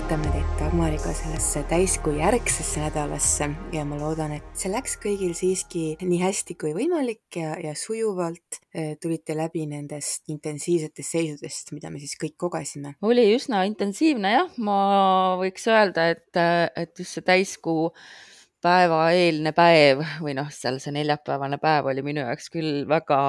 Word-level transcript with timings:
tervitame 0.00 0.30
teid 0.32 0.52
Dagmariga 0.56 1.10
sellesse 1.12 1.60
täiskuu 1.68 2.14
järgsesse 2.16 2.80
nädalasse 2.80 3.48
ja 3.74 3.82
ma 3.84 3.98
loodan, 4.00 4.32
et 4.38 4.46
see 4.56 4.70
läks 4.72 4.94
kõigil 5.02 5.34
siiski 5.36 5.82
nii 6.00 6.20
hästi 6.22 6.56
kui 6.60 6.70
võimalik 6.72 7.36
ja, 7.36 7.50
ja 7.60 7.74
sujuvalt 7.76 8.60
eh, 8.72 8.94
tulite 9.02 9.36
läbi 9.36 9.66
nendest 9.68 10.30
intensiivsetest 10.32 11.16
seisudest, 11.16 11.74
mida 11.76 11.92
me 11.92 12.00
siis 12.00 12.16
kõik 12.20 12.38
kogesime. 12.40 12.94
oli 13.04 13.26
üsna 13.34 13.66
intensiivne 13.68 14.32
jah, 14.32 14.56
ma 14.56 14.80
võiks 15.42 15.68
öelda, 15.68 16.08
et, 16.14 16.40
et 16.80 16.96
just 16.96 17.18
see 17.18 17.26
täiskuu 17.26 17.90
päeva 18.64 19.10
eelne 19.12 19.52
päev 19.52 20.00
või 20.24 20.38
noh, 20.38 20.48
seal 20.54 20.80
see 20.80 20.96
neljapäevane 20.96 21.60
päev 21.60 21.92
oli 21.92 22.06
minu 22.06 22.24
jaoks 22.24 22.48
küll 22.56 22.86
väga 22.88 23.20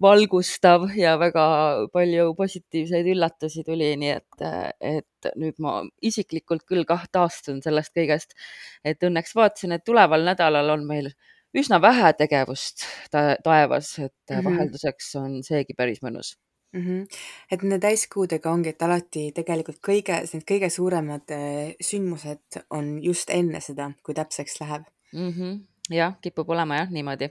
valgustav 0.00 0.88
ja 0.96 1.16
väga 1.20 1.44
palju 1.92 2.34
positiivseid 2.38 3.10
üllatusi 3.14 3.64
tuli, 3.66 3.92
nii 4.00 4.14
et, 4.14 4.46
et 4.80 5.30
nüüd 5.36 5.58
ma 5.62 5.80
isiklikult 6.02 6.64
küll 6.68 6.86
kah 6.88 7.04
taastun 7.12 7.62
sellest 7.64 7.94
kõigest. 7.96 8.36
et 8.84 9.02
õnneks 9.02 9.36
vaatasin, 9.36 9.72
et 9.72 9.84
tuleval 9.84 10.24
nädalal 10.24 10.70
on 10.76 10.86
meil 10.86 11.12
üsna 11.54 11.80
vähe 11.82 12.12
tegevust 12.18 12.86
ta 13.10 13.36
taevas, 13.44 13.98
et 13.98 14.14
mm 14.30 14.36
-hmm. 14.36 14.44
vahelduseks 14.44 15.14
on 15.16 15.42
seegi 15.44 15.74
päris 15.74 16.02
mõnus 16.02 16.36
mm. 16.72 16.80
-hmm. 16.80 17.18
et 17.50 17.62
nende 17.62 17.78
täiskuudega 17.78 18.50
ongi, 18.50 18.68
et 18.68 18.82
alati 18.82 19.32
tegelikult 19.34 19.78
kõige, 19.88 20.22
need 20.32 20.46
kõige 20.48 20.70
suuremad 20.70 21.30
eh, 21.30 21.74
sündmused 21.80 22.62
on 22.70 22.98
just 23.04 23.30
enne 23.30 23.60
seda, 23.60 23.90
kui 24.02 24.14
täpseks 24.14 24.60
läheb 24.60 24.82
mm. 25.12 25.30
-hmm. 25.30 25.60
jah, 25.90 26.16
kipub 26.20 26.50
olema 26.50 26.76
jah 26.76 26.90
niimoodi 26.90 27.30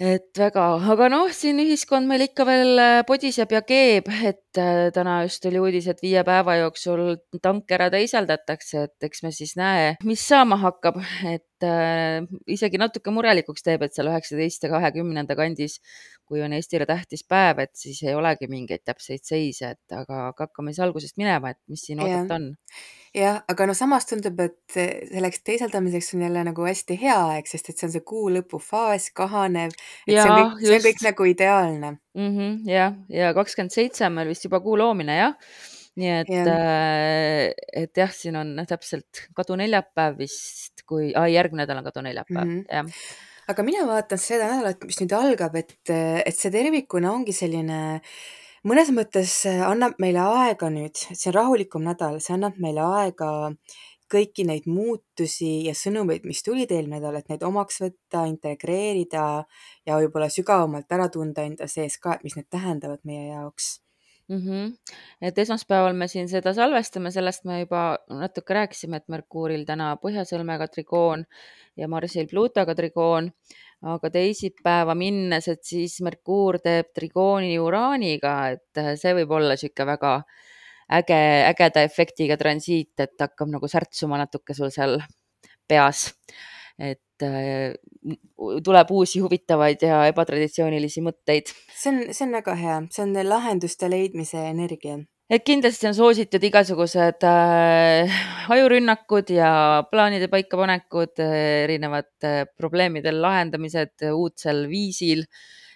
et 0.00 0.38
väga, 0.38 0.66
aga 0.92 1.08
noh, 1.12 1.30
siin 1.32 1.60
ühiskond 1.62 2.08
meil 2.08 2.26
ikka 2.26 2.44
veel 2.48 2.80
äh, 2.82 3.02
podiseb 3.08 3.52
ja 3.56 3.62
keeb, 3.64 4.10
et 4.28 4.45
täna 4.56 5.20
just 5.26 5.42
tuli 5.44 5.60
uudis, 5.62 5.88
et 5.90 6.02
viie 6.02 6.22
päeva 6.26 6.56
jooksul 6.60 7.16
tank 7.42 7.70
ära 7.76 7.88
teisaldatakse, 7.92 8.86
et 8.88 9.08
eks 9.08 9.22
me 9.24 9.32
siis 9.34 9.56
näe, 9.58 9.94
mis 10.08 10.24
saama 10.28 10.58
hakkab, 10.62 10.98
et 11.28 11.66
äh, 11.66 12.26
isegi 12.52 12.80
natuke 12.80 13.14
murelikuks 13.14 13.66
teeb, 13.66 13.86
et 13.86 13.96
seal 13.96 14.10
üheksateist 14.12 14.66
ja 14.66 14.72
kahekümnenda 14.74 15.38
kandis, 15.38 15.80
kui 16.26 16.42
on 16.42 16.56
Eestile 16.56 16.86
tähtis 16.88 17.22
päev, 17.28 17.62
et 17.62 17.74
siis 17.78 18.02
ei 18.02 18.16
olegi 18.18 18.50
mingeid 18.50 18.82
täpseid 18.84 19.22
seise, 19.26 19.76
et 19.76 19.96
aga, 19.96 20.28
aga 20.32 20.48
hakkame 20.48 20.74
siis 20.74 20.84
algusest 20.86 21.20
minema, 21.20 21.54
et 21.54 21.62
mis 21.70 21.86
siin 21.86 22.02
oodata 22.02 22.40
on 22.40 22.54
jah, 23.16 23.40
aga 23.48 23.66
no 23.68 23.74
samas 23.76 24.06
tundub, 24.08 24.38
et 24.44 24.76
selleks 24.76 25.42
teisaldamiseks 25.46 26.12
on 26.16 26.24
jälle 26.26 26.42
nagu 26.50 26.66
hästi 26.66 26.96
hea 27.00 27.16
aeg, 27.32 27.48
sest 27.48 27.70
et 27.70 27.78
see 27.78 27.88
on 27.88 27.94
see 27.94 28.04
kuu 28.10 28.28
lõpu 28.32 28.60
faas, 28.62 29.08
kahanev, 29.16 29.74
et 30.06 30.12
see 30.12 30.24
on 30.24 30.32
kõik, 30.32 30.58
see 30.60 30.74
on 30.74 30.84
kõik 30.84 30.98
just. 30.98 31.06
nagu 31.08 31.28
ideaalne. 31.32 31.92
Mhm, 32.16 32.52
jah, 32.70 32.96
ja 33.12 33.32
kakskümmend 33.36 33.74
seitse 33.74 34.06
on 34.06 34.16
meil 34.16 34.30
vist 34.32 34.45
juba 34.48 34.60
kuu 34.64 34.76
loomine 34.80 35.16
jah. 35.18 35.36
nii 35.96 36.10
et 36.12 36.28
Jah. 36.28 36.48
äh,, 36.52 37.52
et 37.84 37.96
jah, 37.96 38.10
siin 38.12 38.36
on 38.36 38.50
täpselt 38.68 39.22
kaduneljapäev 39.36 40.18
vist, 40.20 40.82
kui 40.88 41.12
ah, 41.16 41.24
järgmine 41.30 41.64
nädal 41.64 41.80
on 41.80 41.86
kaduneljapäev 41.88 42.44
Mhm. 42.44 42.64
jah. 42.68 42.90
aga 43.48 43.62
mina 43.64 43.86
vaatan 43.88 44.18
seda 44.20 44.48
nädalat, 44.50 44.82
mis 44.84 44.98
nüüd 45.00 45.14
algab, 45.16 45.54
et, 45.56 45.76
et 45.88 46.34
see 46.36 46.50
tervikuna 46.52 47.12
ongi 47.14 47.32
selline, 47.32 48.00
mõnes 48.66 48.90
mõttes 48.92 49.38
annab 49.46 49.94
meile 50.02 50.18
aega 50.26 50.68
nüüd, 50.74 50.98
see 50.98 51.30
on 51.30 51.36
rahulikum 51.38 51.84
nädal, 51.86 52.18
see 52.20 52.34
annab 52.34 52.58
meile 52.58 52.82
aega 53.00 53.30
kõiki 54.12 54.44
neid 54.46 54.66
muutusi 54.70 55.64
ja 55.66 55.72
sõnumeid, 55.74 56.26
mis 56.28 56.42
tulid 56.46 56.70
eelmine 56.74 57.00
nädal, 57.00 57.16
et 57.18 57.28
neid 57.32 57.42
omaks 57.46 57.80
võtta, 57.82 58.26
integreerida 58.30 59.24
ja 59.86 59.96
võib-olla 59.98 60.28
sügavamalt 60.30 60.92
ära 60.94 61.08
tunda 61.10 61.42
enda 61.46 61.66
sees 61.70 61.96
ka, 61.98 62.14
et 62.18 62.22
mis 62.26 62.36
need 62.38 62.46
tähendavad 62.50 63.00
meie 63.08 63.32
jaoks 63.32 63.78
-hmm. 64.28 64.72
et 65.22 65.38
esmaspäeval 65.38 65.94
me 65.94 66.08
siin 66.08 66.28
seda 66.28 66.52
salvestame, 66.54 67.10
sellest 67.10 67.44
me 67.44 67.60
juba 67.60 67.98
natuke 68.08 68.54
rääkisime, 68.54 68.96
et 68.96 69.08
Merkuuril 69.08 69.64
täna 69.64 69.96
Põhjasõlmega 70.02 70.68
trigoon 70.68 71.24
ja 71.76 71.88
Marsil 71.88 72.26
Pluutoga 72.26 72.74
trigoon, 72.74 73.30
aga 73.82 74.10
teisipäeva 74.10 74.94
minnes, 74.94 75.48
et 75.48 75.62
siis 75.64 76.00
Merkuur 76.00 76.58
teeb 76.58 76.92
trigooni 76.94 77.58
Uraaniga, 77.58 78.50
et 78.56 78.98
see 78.98 79.14
võib 79.14 79.30
olla 79.38 79.54
niisugune 79.54 79.86
väga 79.92 80.12
äge, 80.98 81.20
ägeda 81.52 81.82
efektiga 81.86 82.36
transiit, 82.36 82.94
et 83.00 83.14
hakkab 83.20 83.50
nagu 83.52 83.68
särtsuma 83.68 84.18
natuke 84.18 84.54
sul 84.54 84.70
seal 84.74 85.00
peas. 85.68 86.12
et 86.78 87.00
tuleb 88.64 88.90
uusi 88.92 89.20
huvitavaid 89.24 89.82
ja 89.86 90.04
ebatraditsioonilisi 90.10 91.02
mõtteid 91.04 91.50
see 91.74 91.92
on, 91.92 92.00
see 92.12 92.24
on 92.26 92.38
väga 92.38 92.56
hea, 92.60 92.78
see 92.92 93.04
on 93.06 93.14
lahenduste 93.28 93.90
leidmise 93.90 94.42
energia. 94.50 94.98
et 95.30 95.44
kindlasti 95.46 95.88
on 95.90 95.96
soositud 95.96 96.44
igasugused 96.50 97.26
äh, 97.26 98.16
ajurünnakud 98.52 99.32
ja 99.34 99.50
plaanide 99.90 100.28
paikapanekud, 100.32 101.18
erinevate 101.64 102.34
probleemide 102.56 103.14
lahendamised 103.16 104.06
uudsel 104.12 104.66
viisil 104.70 105.24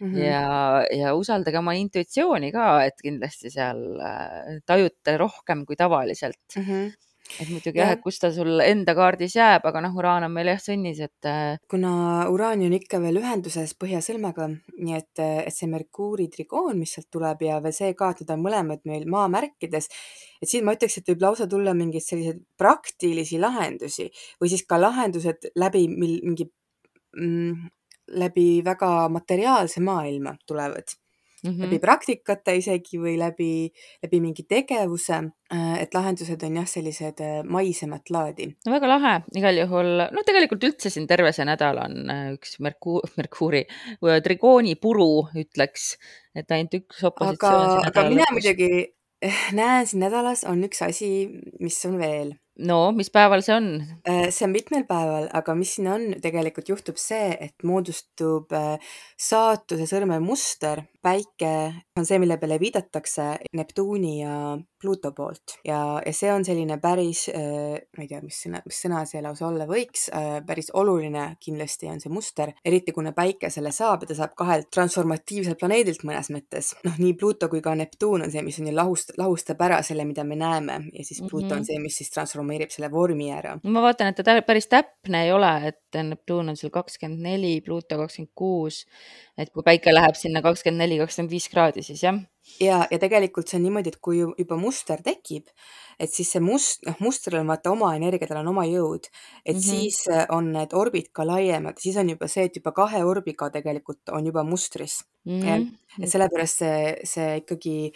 mm. 0.01 0.13
-hmm. 0.15 0.25
ja, 0.25 0.85
ja 1.03 1.15
usaldage 1.15 1.59
oma 1.59 1.73
intuitsiooni 1.79 2.53
ka, 2.53 2.73
et 2.85 3.01
kindlasti 3.03 3.51
seal 3.51 3.85
äh, 4.01 4.59
tajute 4.67 5.17
rohkem 5.17 5.65
kui 5.67 5.77
tavaliselt 5.77 6.59
Mhm. 6.59 6.91
Et 7.39 7.49
muidugi 7.51 7.79
jah, 7.79 7.93
et 7.95 8.03
kus 8.03 8.19
ta 8.23 8.31
sul 8.35 8.61
enda 8.65 8.95
kaardis 8.99 9.37
jääb, 9.37 9.67
aga 9.69 9.83
noh, 9.85 9.95
Uraan 10.01 10.27
on 10.27 10.35
meil 10.35 10.51
jah 10.53 10.61
sõnnis, 10.63 11.01
et 11.05 11.29
äh, 11.29 11.59
kuna 11.71 11.93
Uraani 12.33 12.69
on 12.69 12.77
ikka 12.79 13.01
veel 13.03 13.21
ühenduses 13.21 13.75
Põhjasõlmega, 13.81 14.49
nii 14.81 14.97
et, 14.99 15.23
et 15.23 15.55
see 15.55 15.71
Merkuuri 15.71 16.29
trigoon, 16.33 16.79
mis 16.81 16.97
sealt 16.97 17.11
tuleb 17.13 17.45
ja 17.47 17.59
veel 17.65 17.77
see 17.77 17.93
ka, 17.99 18.13
et 18.13 18.23
need 18.25 18.35
on 18.35 18.45
mõlemad 18.45 18.87
meil 18.91 19.07
maamärkides, 19.11 19.91
et 20.41 20.51
siin 20.51 20.67
ma 20.67 20.75
ütleks, 20.77 21.01
et 21.01 21.13
võib 21.13 21.27
lausa 21.27 21.49
tulla 21.51 21.75
mingeid 21.77 22.05
selliseid 22.05 22.41
praktilisi 22.59 23.41
lahendusi 23.43 24.09
või 24.41 24.53
siis 24.53 24.67
ka 24.69 24.81
lahendused 24.81 25.53
läbi 25.61 25.87
mingi 25.93 26.49
mm, 27.17 27.71
läbi 28.21 28.49
väga 28.65 29.09
materiaalse 29.13 29.81
maailma 29.85 30.35
tulevad 30.47 30.97
mm 31.45 31.59
läbi 31.61 31.77
-hmm. 31.77 31.81
praktikate 31.81 32.57
isegi 32.57 32.99
või 33.01 33.17
läbi, 33.19 33.71
läbi 34.05 34.21
mingi 34.21 34.45
tegevuse, 34.49 35.21
et 35.81 35.95
lahendused 35.95 36.43
on 36.47 36.57
jah, 36.61 36.67
sellised 36.69 37.21
äh, 37.21 37.41
maisemat 37.45 38.11
laadi. 38.11 38.47
no 38.67 38.73
väga 38.73 38.89
lahe, 38.89 39.15
igal 39.37 39.57
juhul, 39.59 39.91
no 40.13 40.23
tegelikult 40.27 40.65
üldse 40.65 40.91
siin 40.91 41.07
terve 41.11 41.33
see 41.33 41.45
nädal 41.49 41.81
on 41.83 42.11
äh, 42.11 42.27
üks 42.37 42.59
Merku-, 42.61 43.03
Merkuuri 43.17 43.65
trigooni 44.01 44.77
puru, 44.77 45.29
ütleks, 45.35 45.97
et 46.35 46.51
ainult 46.51 46.79
üks 46.81 47.03
aga, 47.05 47.13
opositsioon 47.13 47.79
aga 47.81 47.87
nädala 47.89 48.15
mina 48.15 48.31
muidugi 48.35 48.71
eh, 49.23 49.43
näen 49.57 49.87
siin 49.87 50.05
nädalas 50.05 50.45
on 50.49 50.63
üks 50.67 50.83
asi, 50.87 51.11
mis 51.61 51.79
on 51.89 51.99
veel. 52.01 52.35
No 52.67 52.79
mis 52.97 53.11
päeval 53.13 53.45
see 53.45 53.57
on? 53.57 53.69
Äh, 54.09 54.29
see 54.35 54.47
on 54.47 54.55
mitmel 54.55 54.85
päeval, 54.89 55.29
aga 55.37 55.55
mis 55.59 55.77
siin 55.77 55.91
on, 55.93 56.07
tegelikult 56.23 56.71
juhtub 56.73 56.99
see, 57.01 57.33
et 57.41 57.67
moodustub 57.67 58.53
äh, 58.57 58.95
saatuse 59.21 59.89
sõrme 59.91 60.21
muster, 60.23 60.85
päike 61.01 61.53
on 61.97 62.07
see, 62.07 62.19
mille 62.21 62.37
peale 62.41 62.59
viidatakse 62.61 63.31
Neptuuni 63.57 64.21
ja 64.21 64.35
Pluuto 64.81 65.13
poolt 65.17 65.57
ja, 65.65 66.01
ja 66.05 66.13
see 66.17 66.31
on 66.33 66.45
selline 66.45 66.77
päris, 66.81 67.27
ma 67.33 68.05
ei 68.05 68.09
tea, 68.09 68.21
mis 68.25 68.37
sõna, 68.45 68.61
mis 68.65 68.81
sõna 68.85 69.03
see 69.09 69.23
lausa 69.25 69.47
olla 69.49 69.67
võiks, 69.69 70.07
päris 70.47 70.71
oluline 70.77 71.25
kindlasti 71.41 71.89
on 71.89 72.01
see 72.01 72.13
muster, 72.13 72.53
eriti 72.65 72.93
kuna 72.97 73.15
päike 73.17 73.51
selle 73.53 73.73
saab 73.77 74.05
ja 74.05 74.11
ta 74.11 74.19
saab 74.21 74.37
kahelt 74.37 74.71
transformatiivselt 74.73 75.61
planeedilt 75.61 76.05
mõnes 76.09 76.29
mõttes. 76.33 76.73
noh, 76.85 76.97
nii 77.01 77.15
Pluuto 77.21 77.49
kui 77.53 77.61
ka 77.65 77.75
Neptuun 77.77 78.27
on 78.27 78.33
see, 78.33 78.45
mis 78.45 78.61
on 78.61 78.69
ju 78.69 78.77
lahust, 78.77 79.13
lahustab 79.21 79.61
ära 79.65 79.81
selle, 79.87 80.05
mida 80.09 80.25
me 80.25 80.37
näeme 80.41 80.81
ja 80.93 81.05
siis 81.05 81.21
Pluuto 81.23 81.47
mm 81.47 81.51
-hmm. 81.51 81.59
on 81.59 81.65
see, 81.65 81.79
mis 81.79 81.97
siis 81.97 82.11
transformeerib 82.11 82.50
selle 82.71 82.91
vormi 82.91 83.31
ära. 83.35 83.59
ma 83.63 83.85
vaatan, 83.85 84.11
et 84.11 84.25
ta 84.25 84.41
päris 84.47 84.69
täpne 84.69 85.25
ei 85.27 85.33
ole, 85.33 85.53
et 85.73 86.01
Neptuun 86.03 86.53
on 86.53 86.57
seal 86.57 86.73
kakskümmend 86.75 87.23
neli, 87.23 87.61
Pluuto 87.61 87.99
kakskümmend 87.99 88.33
kuus, 88.35 88.85
et 89.39 89.51
kui 89.51 89.63
päike 89.67 89.95
läheb 89.95 90.19
sinna 90.19 90.43
kakskümmend 90.43 90.85
neli, 90.85 90.99
kakskümmend 90.99 91.31
viis 91.31 91.49
kraadi, 91.49 91.83
siis 91.87 92.03
jah 92.03 92.21
ja, 92.61 92.81
ja 92.91 92.99
tegelikult 93.01 93.51
see 93.51 93.59
on 93.59 93.65
niimoodi, 93.67 93.93
et 93.93 94.01
kui 94.03 94.21
juba 94.21 94.57
muster 94.61 95.03
tekib, 95.05 95.49
et 96.01 96.13
siis 96.13 96.31
see 96.35 96.43
must, 96.43 96.83
noh, 96.89 96.97
mustril 97.05 97.41
on 97.41 97.51
vaata 97.51 97.73
oma 97.75 97.93
energia, 97.99 98.29
tal 98.31 98.41
on 98.43 98.51
oma 98.53 98.65
jõud, 98.69 99.07
et 99.45 99.55
mm. 99.55 99.61
-hmm. 99.61 99.69
siis 99.69 100.29
on 100.33 100.53
need 100.57 100.75
orbid 100.75 101.11
ka 101.13 101.27
laiemad, 101.27 101.79
siis 101.83 101.97
on 102.01 102.11
juba 102.15 102.29
see, 102.29 102.49
et 102.49 102.57
juba 102.57 102.73
kahe 102.77 103.05
orbiga 103.05 103.51
tegelikult 103.51 104.15
on 104.17 104.27
juba 104.27 104.45
mustris 104.45 105.05
mm. 105.25 105.41
-hmm. 105.41 105.67
et 106.03 106.13
sellepärast 106.13 106.65
see, 106.65 106.97
see 107.05 107.37
ikkagi, 107.43 107.93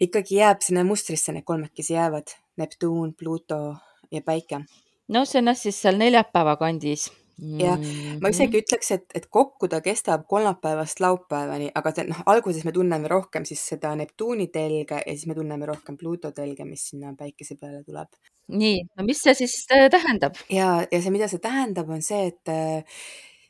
ikkagi 0.00 0.40
jääb 0.40 0.62
sinna 0.62 0.84
mustrisse, 0.84 1.32
need 1.32 1.44
kolmekesi 1.44 1.94
jäävad, 1.94 2.36
Neptuun, 2.56 3.14
Pluuto 3.14 3.76
ja 4.10 4.22
Päike. 4.22 4.64
no 5.08 5.24
see 5.24 5.42
on 5.42 5.52
jah 5.52 5.58
siis 5.58 5.82
seal 5.82 5.98
neljapäeva 5.98 6.56
kandis 6.56 7.10
jah, 7.40 7.78
ma 8.20 8.28
isegi 8.28 8.46
mm 8.46 8.52
-hmm. 8.52 8.62
ütleks, 8.62 8.90
et, 8.90 9.04
et 9.14 9.26
kokku 9.26 9.68
ta 9.68 9.80
kestab 9.80 10.26
kolmapäevast 10.28 11.00
laupäevani, 11.00 11.70
aga 11.74 11.92
see, 11.94 12.04
noh, 12.08 12.22
alguses 12.26 12.64
me 12.64 12.72
tunneme 12.72 13.08
rohkem 13.08 13.44
siis 13.44 13.62
seda 13.68 13.94
Neptuuni 13.96 14.46
telge 14.46 15.02
ja 15.06 15.12
siis 15.12 15.26
me 15.26 15.34
tunneme 15.34 15.66
rohkem 15.66 15.96
Pluuto 15.96 16.32
telge, 16.32 16.64
mis 16.64 16.88
sinna 16.88 17.14
päikese 17.18 17.56
peale 17.60 17.82
tuleb. 17.84 18.08
nii, 18.48 18.82
no 18.96 19.04
mis 19.04 19.22
see 19.22 19.34
siis 19.34 19.66
äh, 19.72 19.88
tähendab? 19.90 20.34
ja, 20.50 20.86
ja 20.90 21.02
see, 21.02 21.10
mida 21.10 21.28
see 21.28 21.38
tähendab, 21.38 21.88
on 21.88 22.02
see, 22.02 22.26
et 22.26 22.48
äh, 22.48 22.84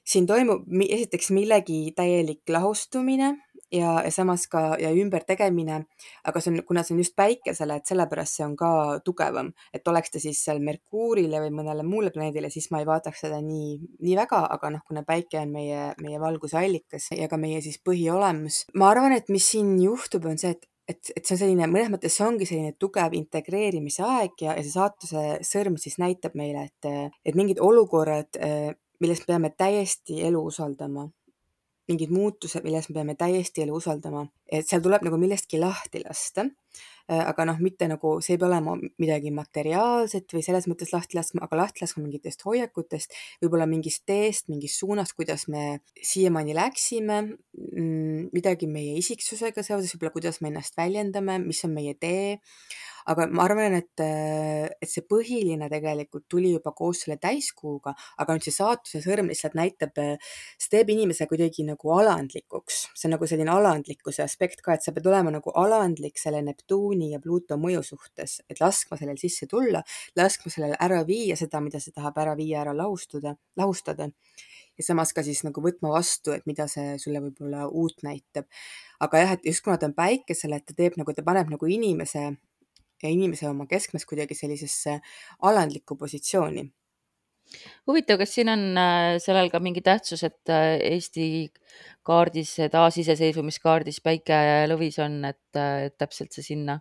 siin 0.05 0.27
toimub 0.27 0.67
esiteks 0.89 1.31
millegi 1.31 1.93
täielik 1.97 2.43
lahustumine 2.49 3.37
ja, 3.73 4.01
ja 4.05 4.11
samas 4.15 4.47
ka 4.51 4.77
ja 4.81 4.91
ümbertegemine, 4.97 5.83
aga 6.27 6.43
see 6.43 6.53
on, 6.55 6.63
kuna 6.69 6.85
see 6.87 6.95
on 6.97 7.03
just 7.05 7.17
päikesele, 7.19 7.81
et 7.81 7.91
sellepärast 7.91 8.39
see 8.39 8.47
on 8.47 8.57
ka 8.59 8.73
tugevam, 9.07 9.53
et 9.75 9.87
oleks 9.89 10.15
ta 10.15 10.23
siis 10.23 10.43
seal 10.45 10.63
Merkuurile 10.65 11.43
või 11.45 11.53
mõnele 11.61 11.87
muule 11.87 12.13
planeedile, 12.15 12.51
siis 12.53 12.71
ma 12.75 12.83
ei 12.83 12.89
vaataks 12.89 13.25
seda 13.27 13.41
nii, 13.45 13.77
nii 14.01 14.17
väga, 14.19 14.43
aga 14.57 14.73
noh, 14.77 14.85
kuna 14.87 15.05
päike 15.07 15.41
on 15.43 15.55
meie, 15.55 15.91
meie 16.03 16.21
valguse 16.23 16.59
allikas 16.61 17.11
ja 17.17 17.29
ka 17.31 17.39
meie 17.41 17.63
siis 17.65 17.81
põhiolemus, 17.85 18.65
ma 18.75 18.91
arvan, 18.95 19.17
et 19.17 19.31
mis 19.33 19.47
siin 19.55 19.77
juhtub, 19.83 20.29
on 20.31 20.41
see, 20.41 20.57
et 20.57 20.67
et, 20.91 21.13
et 21.15 21.23
see 21.23 21.37
on 21.37 21.39
selline, 21.39 21.67
mõnes 21.71 21.91
mõttes 21.93 22.17
see 22.17 22.25
ongi 22.27 22.47
selline 22.49 22.73
tugev 22.81 23.15
integreerimise 23.15 24.03
aeg 24.03 24.43
ja, 24.43 24.57
ja 24.59 24.65
see 24.65 24.75
saatuse 24.75 25.25
sõrm 25.47 25.77
siis 25.79 26.01
näitab 26.03 26.35
meile, 26.39 26.67
et, 26.67 27.13
et 27.23 27.39
mingid 27.39 27.61
olukorrad, 27.63 28.41
milles 29.01 29.23
me 29.23 29.29
peame 29.29 29.53
täiesti 29.55 30.19
elu 30.27 30.43
usaldama, 30.51 31.07
mingid 31.89 32.13
muutused, 32.15 32.65
milles 32.65 32.89
me 32.91 33.01
peame 33.01 33.17
täiesti 33.19 33.65
elu 33.65 33.75
usaldama, 33.77 34.27
et 34.51 34.69
seal 34.69 34.83
tuleb 34.85 35.05
nagu 35.07 35.19
millestki 35.21 35.61
lahti 35.63 36.05
lasta. 36.05 36.47
Äh, 37.11 37.25
aga 37.27 37.43
noh, 37.49 37.57
mitte 37.59 37.89
nagu, 37.91 38.13
see 38.23 38.37
ei 38.37 38.39
pea 38.39 38.47
olema 38.47 38.77
midagi 39.03 39.33
materiaalset 39.35 40.31
või 40.31 40.45
selles 40.47 40.69
mõttes 40.71 40.93
lahti 40.95 41.19
laskma, 41.19 41.43
aga 41.43 41.59
lahti 41.59 41.83
laskma 41.83 42.05
mingitest 42.05 42.45
hoiakutest, 42.47 43.17
võib-olla 43.43 43.67
mingist 43.67 44.05
teest, 44.07 44.47
mingist 44.53 44.79
suunast, 44.79 45.17
kuidas 45.19 45.49
me 45.51 45.81
siiamaani 45.99 46.55
läksime, 46.55 47.19
mm, 47.59 48.31
midagi 48.37 48.71
meie 48.71 48.95
isiksusega 49.01 49.65
seoses, 49.67 49.97
võib-olla 49.97 50.15
kuidas 50.21 50.39
me 50.39 50.53
ennast 50.53 50.79
väljendame, 50.79 51.41
mis 51.43 51.65
on 51.67 51.75
meie 51.75 51.97
tee 51.99 52.39
aga 53.11 53.27
ma 53.31 53.45
arvan, 53.47 53.77
et, 53.79 54.03
et 54.03 54.91
see 54.91 55.05
põhiline 55.09 55.69
tegelikult 55.73 56.27
tuli 56.31 56.53
juba 56.55 56.73
koos 56.77 57.05
selle 57.05 57.17
täiskuuga, 57.23 57.95
aga 58.21 58.37
nüüd 58.37 58.47
see 58.47 58.57
saatuse 58.57 59.03
sõrm 59.05 59.31
lihtsalt 59.33 59.57
näitab, 59.59 59.97
see 60.61 60.73
teeb 60.73 60.93
inimese 60.93 61.27
kuidagi 61.31 61.65
nagu 61.69 61.95
alandlikuks, 61.97 62.83
see 62.95 63.09
on 63.09 63.17
nagu 63.17 63.29
selline 63.31 63.55
alandlikkuse 63.55 64.25
aspekt 64.25 64.65
ka, 64.65 64.77
et 64.77 64.87
sa 64.87 64.95
pead 64.97 65.09
olema 65.11 65.33
nagu 65.35 65.55
alandlik 65.63 66.21
selle 66.21 66.43
Neptuuni 66.45 67.13
ja 67.15 67.23
Pluuto 67.23 67.59
mõju 67.61 67.83
suhtes, 67.93 68.41
et 68.51 68.61
laskma 68.63 68.99
sellel 69.01 69.19
sisse 69.21 69.49
tulla, 69.51 69.83
laskma 70.19 70.53
sellel 70.53 70.77
ära 70.81 71.03
viia 71.09 71.39
seda, 71.39 71.63
mida 71.65 71.81
see 71.83 71.95
tahab 71.97 72.19
ära 72.23 72.37
viia, 72.39 72.63
ära 72.65 72.77
lahustuda, 72.77 73.37
lahustada. 73.61 74.11
Ja 74.79 74.85
samas 74.87 75.11
ka 75.13 75.21
siis 75.27 75.43
nagu 75.45 75.61
võtma 75.61 75.91
vastu, 75.93 76.33
et 76.33 76.47
mida 76.49 76.65
see 76.71 76.95
sulle 77.03 77.21
võib-olla 77.21 77.67
uut 77.69 78.01
näitab. 78.07 78.47
aga 79.01 79.19
jah, 79.19 79.33
et 79.37 79.45
just 79.45 79.65
kuna 79.65 79.77
ta 79.77 79.89
on 79.91 79.95
päikesel, 79.97 80.55
et 80.57 80.65
ta 80.65 80.77
teeb 80.77 80.97
nagu, 80.97 81.13
ta 81.13 81.25
paneb 81.25 81.51
nagu 81.53 81.69
inimese 81.69 82.31
ja 83.03 83.13
inimese 83.13 83.49
oma 83.49 83.67
keskmes 83.71 84.07
kuidagi 84.09 84.37
sellisesse 84.37 84.99
alandlikku 85.49 85.97
positsiooni. 85.97 86.67
huvitav, 87.87 88.21
kas 88.21 88.31
siin 88.37 88.49
on 88.53 88.61
äh, 88.79 89.17
sellel 89.19 89.49
ka 89.51 89.59
mingi 89.59 89.83
tähtsus, 89.83 90.23
et 90.23 90.53
äh, 90.55 90.77
Eesti 90.93 91.25
kaardis, 92.07 92.53
taasiseseisvumiskaardis 92.71 93.99
päike 94.05 94.39
lõvis 94.71 95.01
on, 95.03 95.25
et, 95.27 95.43
äh, 95.59 95.89
et 95.89 95.97
täpselt 95.99 96.37
see 96.37 96.47
sinna 96.53 96.79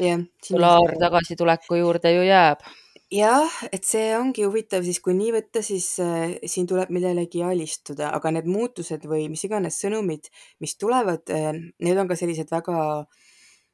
yeah, 0.00 0.18
polaar 0.48 0.96
tagasituleku 0.98 1.78
juurde 1.78 2.16
ju 2.16 2.26
jääb? 2.26 2.66
jah, 3.14 3.54
et 3.70 3.86
see 3.86 4.10
ongi 4.18 4.42
huvitav 4.46 4.82
siis, 4.86 4.98
kui 5.02 5.14
nii 5.18 5.30
võtta, 5.38 5.62
siis 5.66 5.92
äh, 6.02 6.36
siin 6.46 6.66
tuleb 6.70 6.90
millelegi 6.94 7.44
alistuda, 7.46 8.10
aga 8.16 8.34
need 8.34 8.50
muutused 8.50 9.06
või 9.06 9.28
mis 9.30 9.46
iganes 9.46 9.78
sõnumid, 9.82 10.30
mis 10.62 10.74
tulevad 10.78 11.30
äh,, 11.34 11.52
need 11.78 12.02
on 12.02 12.10
ka 12.10 12.18
sellised 12.18 12.50
väga 12.50 12.80
äh, 12.98 13.29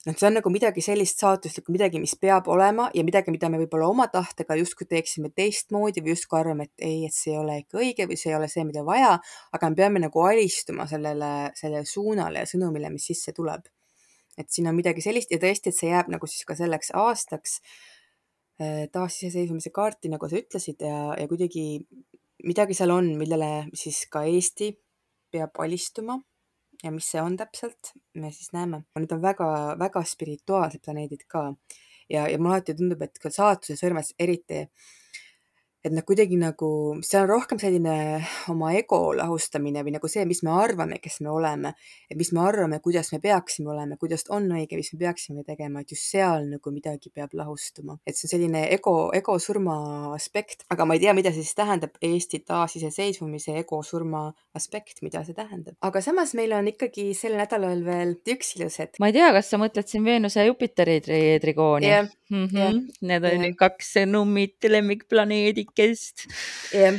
noh, 0.07 0.15
see 0.15 0.29
on 0.29 0.37
nagu 0.39 0.51
midagi 0.53 0.83
sellist 0.85 1.23
saatuslikku, 1.23 1.73
midagi, 1.75 2.01
mis 2.03 2.15
peab 2.21 2.49
olema 2.53 2.89
ja 2.95 3.03
midagi, 3.07 3.33
mida 3.35 3.51
me 3.53 3.59
võib-olla 3.61 3.89
oma 3.91 4.07
tahtega 4.13 4.57
justkui 4.61 4.87
teeksime 4.91 5.33
teistmoodi 5.35 6.05
või 6.05 6.15
justkui 6.15 6.39
arvame, 6.41 6.69
et 6.69 6.87
ei, 6.87 7.01
et 7.09 7.17
see 7.17 7.35
ei 7.35 7.41
ole 7.41 7.59
ikka 7.63 7.81
õige 7.83 8.07
või 8.11 8.21
see 8.21 8.31
ei 8.33 8.39
ole 8.39 8.49
see, 8.53 8.65
mida 8.69 8.85
vaja, 8.87 9.17
aga 9.57 9.71
me 9.73 9.81
peame 9.81 10.03
nagu 10.05 10.23
alistuma 10.27 10.87
sellele, 10.91 11.33
sellele 11.59 11.89
suunale 11.91 12.45
ja 12.45 12.51
sõnumile, 12.51 12.93
mis 12.95 13.11
sisse 13.13 13.35
tuleb. 13.37 13.67
et 14.37 14.51
siin 14.53 14.67
on 14.69 14.77
midagi 14.77 15.01
sellist 15.01 15.31
ja 15.33 15.39
tõesti, 15.41 15.71
et 15.73 15.77
see 15.77 15.89
jääb 15.89 16.11
nagu 16.13 16.27
siis 16.29 16.45
ka 16.45 16.53
selleks 16.55 16.91
aastaks 16.93 17.55
äh, 18.61 18.85
taasiseseisvumise 18.93 19.73
kaarti, 19.73 20.11
nagu 20.13 20.29
sa 20.29 20.37
ütlesid 20.37 20.85
ja, 20.85 21.15
ja 21.17 21.25
kuidagi 21.31 21.81
midagi 22.45 22.77
seal 22.77 22.93
on, 22.93 23.15
millele 23.17 23.71
siis 23.73 24.03
ka 24.13 24.27
Eesti 24.29 24.75
peab 25.33 25.57
alistuma 25.65 26.19
ja 26.85 26.93
mis 26.93 27.09
see 27.11 27.23
on 27.23 27.37
täpselt, 27.37 27.93
me 28.15 28.31
siis 28.33 28.53
näeme. 28.53 28.83
Need 28.99 29.13
on 29.13 29.23
väga-väga 29.23 30.03
spirituaalsed 30.05 30.85
planeedid 30.85 31.27
ka 31.29 31.49
ja, 32.11 32.27
ja 32.29 32.39
mulle 32.39 32.59
alati 32.59 32.77
tundub, 32.79 33.03
et 33.03 33.19
ka 33.23 33.33
saatuse 33.33 33.79
sõrmes 33.81 34.13
eriti 34.19 34.67
et 35.87 35.95
noh, 35.95 36.03
kuidagi 36.07 36.37
nagu 36.41 36.69
see 37.07 37.19
on 37.21 37.29
rohkem 37.31 37.61
selline 37.63 37.95
oma 38.51 38.73
ego 38.79 39.13
lahustamine 39.17 39.85
või 39.87 39.95
nagu 39.95 40.09
see, 40.11 40.25
mis 40.29 40.43
me 40.47 40.53
arvame, 40.57 40.99
kes 41.03 41.21
me 41.23 41.31
oleme, 41.31 41.73
et 42.11 42.19
mis 42.19 42.33
me 42.35 42.43
arvame, 42.43 42.81
kuidas 42.83 43.13
me 43.15 43.21
peaksime 43.23 43.71
olema, 43.75 43.99
kuidas 44.01 44.27
on 44.35 44.49
õige, 44.57 44.79
mis 44.79 44.91
me 44.95 45.01
peaksime 45.05 45.45
tegema, 45.47 45.83
et 45.83 45.95
just 45.95 46.09
seal 46.11 46.49
nagu 46.51 46.73
midagi 46.75 47.13
peab 47.15 47.37
lahustuma, 47.39 47.99
et 48.07 48.19
see 48.19 48.27
on 48.27 48.35
selline 48.35 48.65
ego, 48.75 48.97
ego 49.17 49.39
surma 49.43 49.77
aspekt, 50.17 50.67
aga 50.75 50.89
ma 50.89 50.97
ei 50.99 51.05
tea, 51.05 51.15
mida 51.17 51.33
see 51.35 51.47
siis 51.47 51.59
tähendab 51.59 51.95
Eesti 52.07 52.43
taasiseseisvumise 52.47 53.55
ego 53.63 53.81
surma 53.87 54.27
aspekt, 54.59 55.03
mida 55.07 55.23
see 55.27 55.37
tähendab, 55.39 55.79
aga 55.87 56.03
samas 56.03 56.35
meil 56.39 56.57
on 56.57 56.73
ikkagi 56.73 57.13
sel 57.17 57.39
nädalal 57.39 57.85
veel 57.87 58.17
üks 58.35 58.57
ilus 58.59 58.81
hetk. 58.83 58.99
ma 59.03 59.13
ei 59.13 59.19
tea, 59.21 59.31
kas 59.37 59.53
sa 59.53 59.61
mõtled 59.63 59.87
siin 59.87 60.07
Veenuse 60.07 60.43
ja 60.43 60.51
Jupiteri 60.51 60.99
tri 61.05 61.23
trigooni 61.43 61.93
yeah.? 61.93 62.11
Mm 62.31 62.47
-hmm. 62.47 62.59
yeah. 62.59 62.73
Need 63.01 63.25
on 63.25 63.45
yeah. 63.45 63.55
kaks 63.55 63.95
nummit 64.11 64.65
lemmikplaneedikest. 65.77 66.27
jah, 66.73 66.99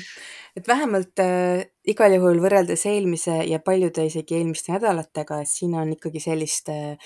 et 0.56 0.68
vähemalt 0.68 1.20
äh, 1.20 1.66
igal 1.86 2.14
juhul 2.14 2.42
võrreldes 2.42 2.86
eelmise 2.90 3.44
ja 3.48 3.60
paljude 3.60 4.06
isegi 4.06 4.38
eelmiste 4.38 4.74
nädalatega, 4.74 5.42
et 5.42 5.52
siin 5.52 5.76
on 5.76 5.94
ikkagi 5.94 6.20
sellist 6.20 6.70
äh,, 6.70 6.98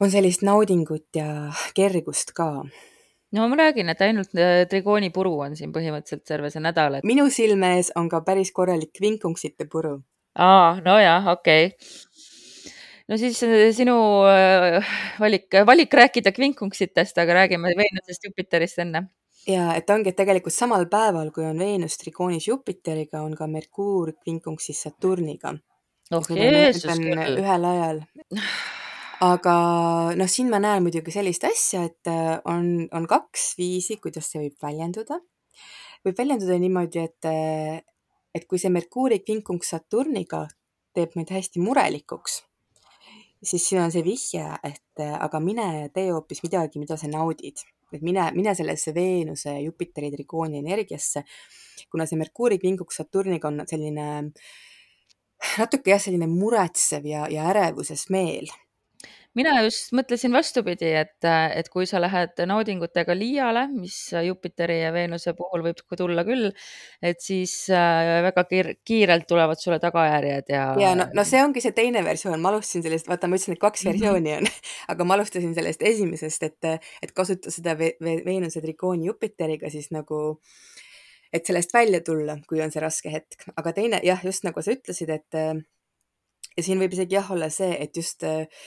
on 0.00 0.10
sellist 0.10 0.42
naudingut 0.42 1.08
ja 1.16 1.50
kergust 1.74 2.32
ka 2.32 2.50
no 3.32 3.48
ma 3.48 3.56
räägin, 3.56 3.90
et 3.90 4.00
ainult 4.00 4.34
äh, 4.38 4.66
trigoonipuru 4.70 5.36
on 5.46 5.56
siin 5.56 5.72
põhimõtteliselt 5.72 6.26
terve 6.26 6.50
see 6.50 6.62
nädal 6.62 6.98
et.... 6.98 7.04
minu 7.04 7.28
silme 7.30 7.76
ees 7.78 7.92
on 7.96 8.08
ka 8.08 8.22
päris 8.26 8.52
korralik 8.52 9.00
vinkungsite 9.00 9.68
puru. 9.70 10.00
aa, 10.38 10.80
nojah, 10.84 11.32
okei 11.34 11.72
okay 11.72 12.20
no 13.10 13.18
siis 13.18 13.42
äh, 13.42 13.70
sinu 13.74 13.96
äh, 14.30 14.92
valik, 15.18 15.50
valik 15.66 15.94
rääkida 15.94 16.32
kvinkunksitest, 16.32 17.18
aga 17.18 17.42
räägime 17.42 17.74
Veenusest, 17.76 18.24
Jupiterist 18.24 18.78
enne. 18.78 19.08
Ja 19.48 19.70
et 19.76 19.90
ongi, 19.90 20.10
et 20.10 20.18
tegelikult 20.18 20.54
samal 20.54 20.86
päeval, 20.90 21.30
kui 21.34 21.46
on 21.46 21.58
Veenus 21.58 21.98
trikoonis 22.00 22.48
Jupiteriga, 22.48 23.22
on 23.22 23.36
ka 23.38 23.48
Merkuur 23.50 24.12
kvinkungsis 24.18 24.82
Saturniga. 24.86 25.54
oh 26.12 26.30
Jeesus 26.34 26.84
küll. 26.84 27.40
ühel 27.40 27.64
ajal. 27.72 28.02
aga 29.30 29.54
noh, 30.16 30.28
siin 30.28 30.50
ma 30.50 30.60
näen 30.62 30.84
muidugi 30.84 31.14
sellist 31.14 31.44
asja, 31.44 31.84
et 31.88 32.10
äh, 32.10 32.38
on, 32.44 32.88
on 32.92 33.06
kaks 33.06 33.54
viisi, 33.58 33.96
kuidas 34.02 34.30
see 34.32 34.46
võib 34.46 34.56
väljenduda. 34.62 35.20
võib 36.04 36.18
väljenduda 36.18 36.58
niimoodi, 36.58 37.04
et, 37.04 37.84
et 38.34 38.46
kui 38.48 38.58
see 38.58 38.72
Merkuuri 38.72 39.20
kvinkungs 39.24 39.74
Saturniga 39.76 40.46
teeb 40.94 41.12
meid 41.14 41.30
hästi 41.30 41.60
murelikuks 41.62 42.42
siis 43.42 43.68
siin 43.68 43.82
on 43.82 43.92
see 43.92 44.04
vihje, 44.04 44.44
et 44.64 45.02
aga 45.06 45.40
mine 45.40 45.88
tee 45.94 46.10
hoopis 46.10 46.42
midagi, 46.44 46.80
mida 46.82 46.96
sa 47.00 47.08
naudid. 47.08 47.62
Et 47.92 48.02
mine, 48.06 48.30
mine 48.34 48.54
sellesse 48.54 48.94
Veenuse, 48.94 49.56
Jupiteri, 49.64 50.10
Trigooni 50.10 50.58
energiasse. 50.58 51.24
kuna 51.90 52.06
see 52.06 52.18
Merkuuri 52.18 52.58
kinguks 52.58 53.00
Saturniga 53.00 53.48
on 53.48 53.62
selline 53.66 54.06
natuke 55.58 55.90
jah, 55.90 56.00
selline 56.02 56.28
muretsev 56.30 57.06
ja, 57.08 57.26
ja 57.30 57.48
ärevuses 57.50 58.08
meel 58.10 58.50
mina 59.38 59.52
just 59.64 59.92
mõtlesin 59.94 60.32
vastupidi, 60.34 60.90
et, 60.98 61.26
et 61.26 61.68
kui 61.70 61.86
sa 61.88 62.00
lähed 62.02 62.40
naudingutega 62.50 63.14
liiale, 63.14 63.66
mis 63.72 63.96
Jupiteri 64.26 64.80
ja 64.80 64.90
Veenuse 64.94 65.34
puhul 65.38 65.62
võib 65.68 65.82
tulla 65.98 66.24
küll, 66.26 66.50
et 67.02 67.22
siis 67.22 67.54
äh, 67.74 68.10
väga 68.26 68.44
kiir 68.50 68.72
kiirelt 68.86 69.28
tulevad 69.30 69.60
sulle 69.62 69.80
tagajärjed 69.82 70.52
ja. 70.54 70.64
ja 70.80 70.92
no, 70.98 71.06
no 71.14 71.26
see 71.28 71.42
ongi 71.44 71.62
see 71.62 71.76
teine 71.76 72.02
versioon, 72.06 72.40
ma 72.42 72.52
alustasin 72.52 72.84
sellest, 72.86 73.10
vaata, 73.10 73.30
ma 73.30 73.38
ütlesin, 73.38 73.58
et 73.58 73.62
kaks 73.62 73.86
mhm. 73.86 73.92
versiooni 73.92 74.36
on 74.40 74.50
aga 74.94 75.06
ma 75.08 75.18
alustasin 75.18 75.54
sellest 75.56 75.86
esimesest, 75.92 76.48
et, 76.50 76.92
et 77.02 77.14
kasuta 77.16 77.54
seda 77.54 77.76
ve 77.78 77.94
ve 78.02 78.20
Veenuse 78.26 78.62
trikooni 78.62 79.08
Jupiteriga 79.10 79.70
siis 79.70 79.90
nagu 79.94 80.40
et 81.32 81.46
sellest 81.46 81.72
välja 81.74 82.00
tulla, 82.02 82.40
kui 82.48 82.58
on 82.62 82.72
see 82.74 82.82
raske 82.82 83.12
hetk, 83.12 83.46
aga 83.54 83.72
teine 83.76 84.00
jah, 84.02 84.22
just 84.26 84.42
nagu 84.42 84.62
sa 84.62 84.74
ütlesid, 84.74 85.12
et 85.14 85.38
ja 86.56 86.64
siin 86.64 86.80
võib 86.82 86.94
isegi 86.96 87.14
jah 87.14 87.28
olla 87.30 87.50
see, 87.52 87.70
et 87.78 87.96
just 87.96 88.24
äh, 88.26 88.66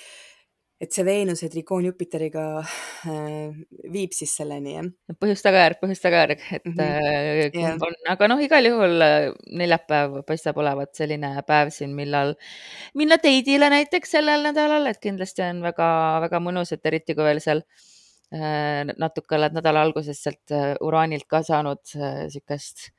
et 0.83 0.91
see 0.95 1.05
Veenuse 1.07 1.47
trikoon 1.51 1.87
Jupiteriga 1.87 2.43
äh, 2.59 3.53
viib 3.93 4.13
siis 4.15 4.33
selleni, 4.39 4.75
jah. 4.75 4.89
põhjus-tagajärg, 5.21 5.79
põhjus-tagajärg, 5.83 6.43
et 6.57 6.67
mm 6.67 6.75
-hmm. 6.77 7.53
kumb 7.53 7.63
yeah. 7.63 7.87
on, 7.87 7.97
aga 8.13 8.29
noh, 8.31 8.43
igal 8.43 8.67
juhul 8.67 9.05
äh, 9.05 9.29
neljapäev 9.61 10.19
paistab 10.27 10.59
olevat 10.61 10.93
selline 10.99 11.33
päev 11.47 11.71
siin, 11.75 11.95
millal 11.95 12.35
minna 12.99 13.17
teidile 13.17 13.69
näiteks 13.73 14.17
sellel 14.17 14.43
nädalal, 14.49 14.87
et 14.91 15.01
kindlasti 15.03 15.45
on 15.47 15.63
väga-väga 15.63 16.43
mõnus, 16.43 16.73
et 16.75 16.91
eriti 16.91 17.15
kui 17.15 17.27
veel 17.29 17.41
seal 17.43 17.63
äh, 18.33 18.83
natuke 18.97 19.39
oled 19.39 19.55
nädala 19.55 19.85
alguses 19.87 20.23
sealt 20.23 20.57
uraanilt 20.81 21.29
ka 21.29 21.43
saanud 21.43 21.95
niisugust 21.95 22.89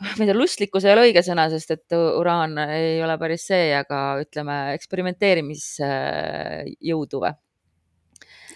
ma 0.00 0.12
ei 0.20 0.26
tea, 0.28 0.36
lustlikkus 0.36 0.84
ei 0.86 0.92
ole 0.92 1.02
õige 1.08 1.22
sõna, 1.26 1.44
sest 1.52 1.70
et 1.74 1.88
uraan 1.96 2.52
ei 2.66 3.02
ole 3.04 3.16
päris 3.20 3.42
see, 3.50 3.66
aga 3.76 3.98
ütleme 4.22 4.56
eksperimenteerimisjõudu 4.76 7.16
või 7.24 7.32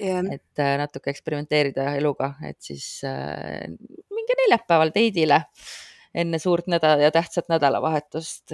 jah, 0.00 0.24
et 0.32 0.62
äh, 0.62 0.74
natuke 0.80 1.08
eksperimenteerida 1.14 1.84
eluga, 2.00 2.28
et 2.46 2.60
siis 2.64 2.86
äh, 3.08 3.64
minge 4.12 4.34
neljapäeval 4.44 4.90
teidile 4.94 5.38
enne 6.16 6.38
suurt 6.42 6.66
nädala 6.70 7.02
ja 7.04 7.10
tähtsat 7.14 7.46
nädalavahetust, 7.52 8.46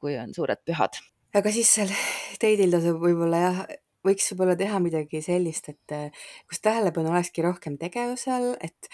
kui 0.00 0.12
on 0.18 0.30
suured 0.34 0.60
pühad. 0.66 0.92
aga 1.38 1.48
siis 1.54 1.68
seal 1.76 1.90
teidil 2.42 2.70
tasub 2.74 2.96
võib-olla 2.98 3.38
jah, 3.44 3.58
võiks 4.06 4.30
võib-olla 4.32 4.56
teha 4.58 4.80
midagi 4.82 5.20
sellist, 5.24 5.70
et 5.72 5.96
eh, 5.96 6.24
kus 6.48 6.62
tähelepanu 6.64 7.12
olekski 7.12 7.44
rohkem 7.44 7.76
tegevusel, 7.80 8.54
et, 8.64 8.90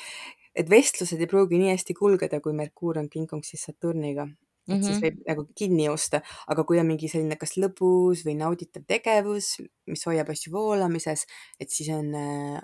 et 0.56 0.70
vestlused 0.70 1.20
ei 1.20 1.30
pruugi 1.30 1.60
nii 1.60 1.75
hästi 1.75 1.94
kulgeda, 1.94 2.40
kui 2.40 2.56
Merkuur 2.56 2.98
on 3.02 3.08
kinkungsis 3.12 3.68
Saturniga. 3.68 4.28
et 4.66 4.82
siis 4.82 4.96
Mhm. 4.96 5.02
võib 5.04 5.18
nagu 5.28 5.42
kinni 5.54 5.84
joosta, 5.84 6.20
aga 6.48 6.64
kui 6.64 6.80
on 6.80 6.88
mingi 6.88 7.06
selline 7.06 7.36
kas 7.38 7.52
lõbus 7.54 8.25
või 8.26 8.34
nauditav 8.34 8.82
tegevus, 8.82 9.60
mis 9.86 10.02
hoiab 10.04 10.32
asju 10.34 10.50
voolamises, 10.52 11.22
et 11.60 11.70
siis 11.70 11.88
on, 11.94 12.10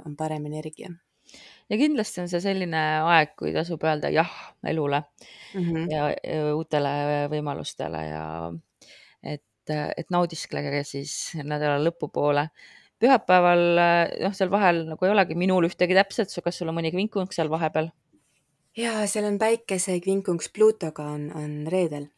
on 0.04 0.16
parem 0.16 0.46
energia 0.46 0.90
ja 1.70 1.78
kindlasti 1.80 2.22
on 2.22 2.28
see 2.30 2.42
selline 2.44 2.82
aeg, 3.06 3.32
kui 3.38 3.52
tasub 3.54 3.82
öelda 3.86 4.10
jah 4.12 4.30
elule 4.68 5.02
mm. 5.54 5.62
-hmm. 5.62 5.86
ja, 5.92 6.10
ja 6.10 6.54
uutele 6.56 6.92
võimalustele 7.32 8.04
ja 8.08 8.24
et, 9.22 9.74
et 9.96 10.10
naudisklege 10.10 10.84
siis 10.84 11.32
nädala 11.38 11.78
lõpupoole. 11.82 12.48
pühapäeval, 13.02 13.64
noh, 14.22 14.36
seal 14.38 14.52
vahel 14.52 14.84
nagu 14.92 15.08
ei 15.08 15.12
olegi 15.12 15.36
minul 15.38 15.66
ühtegi 15.66 15.98
täpset, 15.98 16.32
kas 16.44 16.62
sul 16.62 16.70
on 16.70 16.78
mõni 16.78 16.94
kvinkung 16.94 17.34
seal 17.34 17.50
vahepeal 17.52 17.90
ja 18.76 19.06
seal 19.06 19.28
on 19.28 19.38
päikese 19.38 20.00
kvinkungs 20.00 20.50
Pluutoga 20.54 21.04
on, 21.14 21.30
on 21.36 21.66
reedel. 21.70 22.08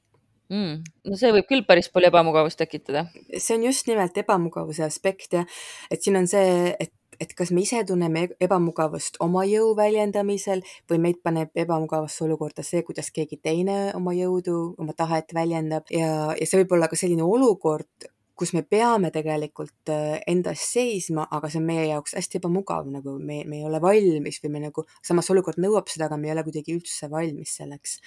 mm.? 0.49 0.83
no 1.09 1.19
see 1.19 1.33
võib 1.35 1.49
küll 1.51 1.65
päris 1.67 1.91
palju 1.93 2.11
ebamugavust 2.13 2.61
tekitada. 2.61 3.07
see 3.37 3.57
on 3.59 3.65
just 3.71 3.89
nimelt 3.91 4.19
ebamugavuse 4.19 4.85
aspekt 4.87 5.41
jah, 5.41 5.49
et 5.91 6.03
siin 6.03 6.19
on 6.21 6.29
see, 6.31 6.75
et, 6.79 6.93
et 7.21 7.35
kas 7.35 7.51
me 7.51 7.65
ise 7.65 7.83
tunneme 7.89 8.27
e- 8.27 8.39
ebamugavust 8.47 9.19
oma 9.25 9.45
jõu 9.49 9.75
väljendamisel 9.79 10.63
või 10.91 11.03
meid 11.09 11.23
paneb 11.27 11.51
ebamugavasse 11.67 12.25
olukorda 12.27 12.63
see, 12.67 12.85
kuidas 12.87 13.11
keegi 13.15 13.41
teine 13.43 13.79
oma 13.99 14.15
jõudu, 14.15 14.75
oma 14.79 14.95
tahet 14.97 15.35
väljendab 15.35 15.91
ja, 15.91 16.35
ja 16.39 16.47
see 16.47 16.63
võib 16.63 16.79
olla 16.79 16.91
ka 16.93 16.99
selline 16.99 17.27
olukord, 17.27 18.13
kus 18.35 18.53
me 18.57 18.63
peame 18.67 19.11
tegelikult 19.15 19.91
äh, 19.95 20.21
enda 20.27 20.51
eest 20.55 20.73
seisma, 20.75 21.27
aga 21.31 21.49
see 21.51 21.61
on 21.63 21.67
meie 21.69 21.87
jaoks 21.89 22.17
hästi 22.19 22.41
ebamugav, 22.41 22.87
nagu 22.91 23.19
me, 23.19 23.43
me 23.47 23.61
ei 23.61 23.65
ole 23.69 23.81
valmis 23.83 24.41
või 24.43 24.51
me 24.57 24.63
nagu, 24.69 24.85
samas 25.07 25.31
olukord 25.31 25.61
nõuab 25.63 25.89
seda, 25.93 26.09
aga 26.09 26.19
me 26.19 26.29
ei 26.29 26.35
ole 26.35 26.43
kuidagi 26.47 26.75
üldse 26.75 27.11
valmis 27.11 27.57
selleks. 27.61 28.01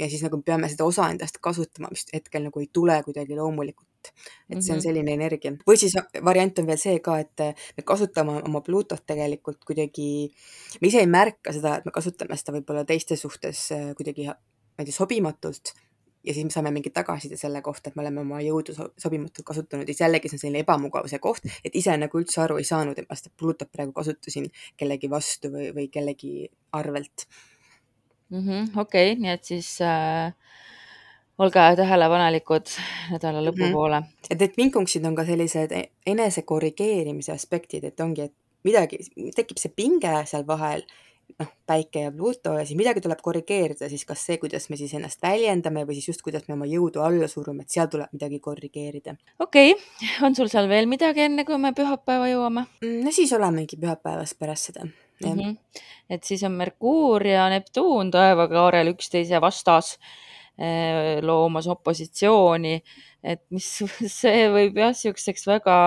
ja 0.00 0.06
siis 0.08 0.22
nagu 0.24 0.38
peame 0.40 0.68
seda 0.72 0.86
osa 0.88 1.10
endast 1.12 1.36
kasutama, 1.44 1.90
mis 1.92 2.06
hetkel 2.14 2.46
nagu 2.46 2.60
ei 2.60 2.68
tule 2.72 2.94
kuidagi 3.04 3.36
loomulikult. 3.36 3.88
et 4.50 4.62
see 4.62 4.72
on 4.72 4.78
Mhm. 4.78 4.82
selline 4.82 5.12
energia 5.12 5.52
või 5.68 5.76
siis 5.78 5.94
variant 6.24 6.58
on 6.58 6.66
veel 6.66 6.78
see 6.78 6.98
ka, 7.00 7.18
et 7.20 7.40
äh, 7.40 7.54
me 7.76 7.82
kasutame 7.84 8.42
oma 8.42 8.60
Pluutot 8.60 9.04
tegelikult 9.06 9.64
kuidagi, 9.64 10.32
me 10.80 10.88
ise 10.88 10.98
ei 11.00 11.06
märka 11.06 11.52
seda, 11.52 11.76
et 11.78 11.84
me 11.84 11.92
kasutame 11.92 12.36
seda 12.36 12.52
võib-olla 12.58 12.84
teiste 12.84 13.16
suhtes 13.16 13.70
äh, 13.72 13.94
kuidagi, 13.94 14.26
ma 14.26 14.78
ei 14.80 14.84
tea, 14.84 14.92
sobimatult 14.96 15.74
ja 16.24 16.34
siis 16.34 16.44
me 16.44 16.50
saame 16.54 16.70
mingit 16.70 16.92
tagasiside 16.94 17.36
selle 17.36 17.62
kohta, 17.62 17.90
et 17.90 17.96
me 17.96 18.02
oleme 18.02 18.20
oma 18.20 18.40
jõudu 18.40 18.74
so- 18.76 18.90
sobimatult 18.98 19.44
kasutanud 19.46 19.88
ja 19.88 19.94
jällegi 20.00 20.28
see 20.28 20.36
on 20.36 20.42
selline 20.44 20.62
ebamugavuse 20.64 21.18
koht, 21.18 21.42
et 21.64 21.74
ise 21.74 21.96
nagu 21.96 22.18
üldse 22.20 22.40
aru 22.44 22.56
ei 22.62 22.64
saanud, 22.64 22.98
et 22.98 23.08
ma 23.10 23.16
seda 23.18 23.30
Pluutot 23.36 23.70
praegu 23.72 23.92
kasutasin 23.92 24.50
kellegi 24.76 25.10
vastu 25.10 25.48
või, 25.50 25.70
või 25.74 25.88
kellegi 25.90 26.48
arvelt. 26.72 27.26
mm 28.30 28.38
-hmm,. 28.48 28.78
okei 28.80 29.12
okay,, 29.12 29.20
nii 29.22 29.30
et 29.30 29.44
siis 29.44 29.80
äh, 29.80 30.32
olge 31.38 31.60
tähelepanelikud 31.76 32.66
nädala 33.10 33.40
Mhm. 33.40 33.48
lõpupoole. 33.48 34.02
et 34.30 34.38
need 34.40 34.52
vinkungsid 34.56 35.04
on 35.04 35.14
ka 35.14 35.24
sellised 35.24 35.72
e- 35.72 35.88
enese 36.06 36.42
korrigeerimise 36.42 37.32
aspektid, 37.32 37.84
et 37.84 38.00
ongi, 38.00 38.22
et 38.22 38.32
midagi, 38.64 38.98
tekib 39.36 39.58
see 39.58 39.72
pinge 39.76 40.12
seal 40.26 40.46
vahel, 40.46 40.82
noh, 41.38 41.50
päike 41.66 42.06
ja 42.06 42.12
Pluto 42.12 42.54
ja 42.58 42.64
siis 42.66 42.78
midagi 42.78 43.02
tuleb 43.04 43.20
korrigeerida, 43.24 43.88
siis 43.90 44.04
kas 44.08 44.24
see, 44.26 44.38
kuidas 44.42 44.68
me 44.70 44.78
siis 44.80 44.92
ennast 44.98 45.22
väljendame 45.22 45.84
või 45.88 45.96
siis 45.98 46.10
just, 46.12 46.24
kuidas 46.24 46.44
me 46.48 46.56
oma 46.56 46.68
jõudu 46.68 47.02
alla 47.04 47.28
surume, 47.30 47.64
et 47.64 47.74
seal 47.74 47.88
tuleb 47.92 48.12
midagi 48.14 48.40
korrigeerida. 48.42 49.14
okei 49.42 49.72
okay., 49.74 50.10
on 50.26 50.36
sul 50.38 50.50
seal 50.52 50.68
veel 50.70 50.88
midagi, 50.90 51.26
enne 51.28 51.46
kui 51.48 51.58
me 51.60 51.72
pühapäeva 51.76 52.28
jõuame 52.30 52.66
no 52.82 53.14
siis 53.14 53.32
olemegi 53.36 53.78
pühapäevast 53.80 54.38
pärast 54.38 54.70
seda. 54.70 54.84
mm? 54.84 55.38
-hmm. 55.38 55.56
et 56.10 56.24
siis 56.24 56.42
on 56.44 56.52
Merkuur 56.52 57.26
ja 57.26 57.48
Neptuun 57.50 58.10
taevakaarel 58.10 58.92
üksteise 58.94 59.40
vastas 59.40 59.98
eh, 60.58 61.22
loomas 61.22 61.66
opositsiooni, 61.66 62.82
et 63.22 63.44
mis 63.50 63.68
see 64.20 64.48
võib 64.52 64.78
jah, 64.78 64.94
niisuguseks 64.94 65.46
väga 65.46 65.78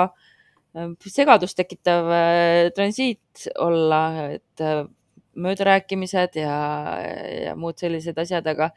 eh, 0.75 0.91
segadust 1.07 1.57
tekitav 1.57 2.11
eh, 2.11 2.71
transiit 2.75 3.49
olla, 3.59 4.29
et 4.35 4.67
möödarääkimised 5.35 6.39
ja, 6.39 6.55
ja 7.45 7.55
muud 7.59 7.79
sellised 7.81 8.17
asjad, 8.21 8.47
aga 8.47 8.71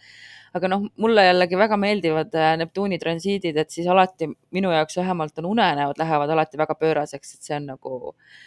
aga 0.57 0.69
noh, 0.73 0.87
mulle 0.97 1.27
jällegi 1.27 1.59
väga 1.61 1.77
meeldivad 1.81 2.35
eh, 2.35 2.53
Neptuuni 2.63 2.99
transiidid, 2.99 3.57
et 3.61 3.71
siis 3.71 3.87
alati 3.87 4.31
minu 4.57 4.73
jaoks 4.73 4.97
vähemalt 4.97 5.39
on 5.43 5.51
unenäod 5.55 6.01
lähevad 6.01 6.31
alati 6.35 6.61
väga 6.61 6.75
pööraseks, 6.79 7.35
et 7.35 7.51
see 7.51 7.57
on 7.59 7.69
nagu 7.75 7.99
äh, 8.15 8.39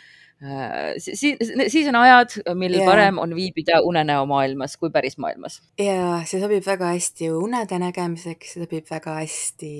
siis, 1.01 1.37
siis 1.73 1.87
on 1.89 1.97
ajad, 2.01 2.37
mil 2.57 2.77
yeah. 2.77 2.85
parem 2.89 3.17
on 3.21 3.35
viibida 3.35 3.81
unenäomaailmas 3.87 4.77
kui 4.77 4.91
päris 4.93 5.17
maailmas. 5.21 5.59
ja 5.79 6.21
see 6.29 6.41
sobib 6.41 6.65
väga 6.65 6.93
hästi 6.93 7.31
unede 7.35 7.79
nägemiseks, 7.81 8.53
see 8.53 8.65
sobib 8.65 8.89
väga 8.91 9.17
hästi 9.21 9.71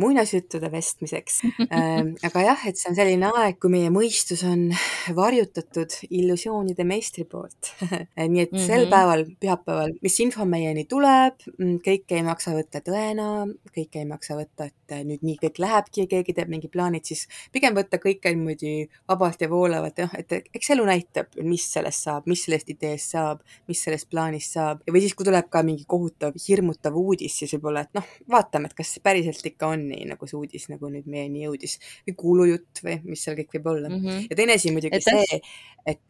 muinasjuttude 0.00 0.72
vestmiseks 0.72 1.42
ähm,. 1.68 2.14
aga 2.24 2.46
jah, 2.48 2.66
et 2.68 2.80
see 2.80 2.90
on 2.92 2.98
selline 2.98 3.32
aeg, 3.42 3.60
kui 3.60 3.72
meie 3.72 3.92
mõistus 3.92 4.44
on 4.48 4.68
varjutatud 5.16 6.00
illusioonide 6.10 6.84
meistri 6.88 7.24
poolt. 7.28 7.74
nii 7.86 8.42
et 8.42 8.52
mm 8.52 8.58
-hmm. 8.58 8.66
sel 8.66 8.86
Mhm. 8.86 8.92
päeval, 8.92 9.24
pühapäeval, 9.40 9.92
mis 10.02 10.16
info 10.22 10.44
meieni 10.48 10.84
tuleb, 10.88 11.42
kõike 11.84 12.18
ei 12.18 12.24
maksa 12.26 12.54
võtta 12.54 12.80
tõena, 12.84 13.46
kõike 13.74 14.02
ei 14.02 14.08
maksa 14.08 14.36
võtta, 14.38 14.68
et 14.70 14.94
äh, 14.94 15.02
nüüd 15.06 15.24
nii 15.26 15.38
kõik 15.42 15.60
lähebki 15.62 16.04
ja 16.04 16.10
keegi 16.10 16.34
teeb 16.36 16.50
mingi 16.52 16.70
plaanid, 16.72 17.06
siis 17.08 17.26
pigem 17.52 17.74
võtta 17.76 17.98
kõike 18.02 18.32
niimoodi 18.34 18.88
vabalt 19.08 19.42
ja 19.42 19.50
voolavalt, 19.50 19.85
jah, 19.94 20.10
et 20.18 20.32
eks 20.54 20.70
elu 20.74 20.84
näitab, 20.88 21.26
mis 21.42 21.66
sellest 21.72 22.06
saab, 22.08 22.26
mis 22.26 22.42
sellest 22.44 22.68
ideest 22.74 23.14
saab, 23.14 23.44
mis 23.68 23.82
sellest 23.86 24.08
plaanist 24.10 24.56
saab 24.56 24.82
või 24.90 25.00
siis, 25.04 25.14
kui 25.14 25.24
tuleb 25.28 25.48
ka 25.52 25.62
mingi 25.62 25.84
kohutav, 25.86 26.34
hirmutav 26.48 26.96
uudis, 26.96 27.38
siis 27.38 27.54
võib-olla, 27.54 27.84
et 27.86 27.94
noh, 27.94 28.04
vaatame, 28.28 28.66
et 28.66 28.74
kas 28.74 28.98
päriselt 29.02 29.46
ikka 29.46 29.68
on 29.68 29.86
nii, 29.92 30.04
nagu 30.10 30.26
see 30.26 30.36
uudis 30.40 30.68
nagu 30.72 30.90
nüüd 30.90 31.06
meieni 31.06 31.44
jõudis 31.46 31.78
või 32.08 32.14
kuulujutt 32.16 32.82
või 32.82 33.00
mis 33.04 33.22
seal 33.22 33.36
kõik 33.36 33.54
võib 33.58 33.66
olla 33.66 33.88
mm. 33.88 33.96
Mhm. 33.96 34.08
-hmm. 34.08 34.26
ja 34.30 34.36
teine 34.36 34.52
asi 34.58 34.72
muidugi 34.74 34.96
Et 34.96 35.02
see, 35.02 35.40
et 35.86 36.00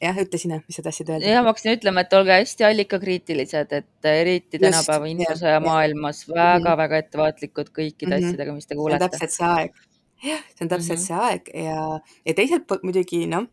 jah, 0.00 0.16
ütle 0.22 0.38
sina, 0.40 0.60
mis 0.66 0.78
sa 0.78 0.82
tahtsid 0.84 1.10
öelda. 1.12 1.28
jah, 1.28 1.42
ma 1.44 1.52
hakkasin 1.52 1.76
ütlema, 1.76 2.04
et 2.04 2.14
olge 2.16 2.32
hästi 2.32 2.64
allikakriitilised, 2.64 3.72
et 3.76 4.08
eriti 4.08 4.56
Just, 4.56 4.64
tänapäeva 4.64 5.10
infosõja 5.12 5.60
maailmas 5.64 6.22
väga-väga 6.28 7.02
ettevaatlikud 7.04 7.72
kõikide 7.76 8.16
Mhm. 8.16 8.30
asjadega, 8.30 8.54
mis 8.56 8.66
te 8.66 8.78
kuulete. 8.78 9.08
täpselt 9.08 9.36
see 9.36 9.46
aeg. 9.46 9.72
jah, 10.24 10.42
see 10.54 10.64
on 10.66 10.72
täpselt 10.72 10.98
Mhm. 10.98 11.06
see 11.06 11.14
aeg 11.16 11.50
ja, 11.54 12.00
ja 12.26 12.34
teiselt 12.34 12.66
poolt 12.68 12.82
muidugi 12.86 13.26
noh, 13.30 13.46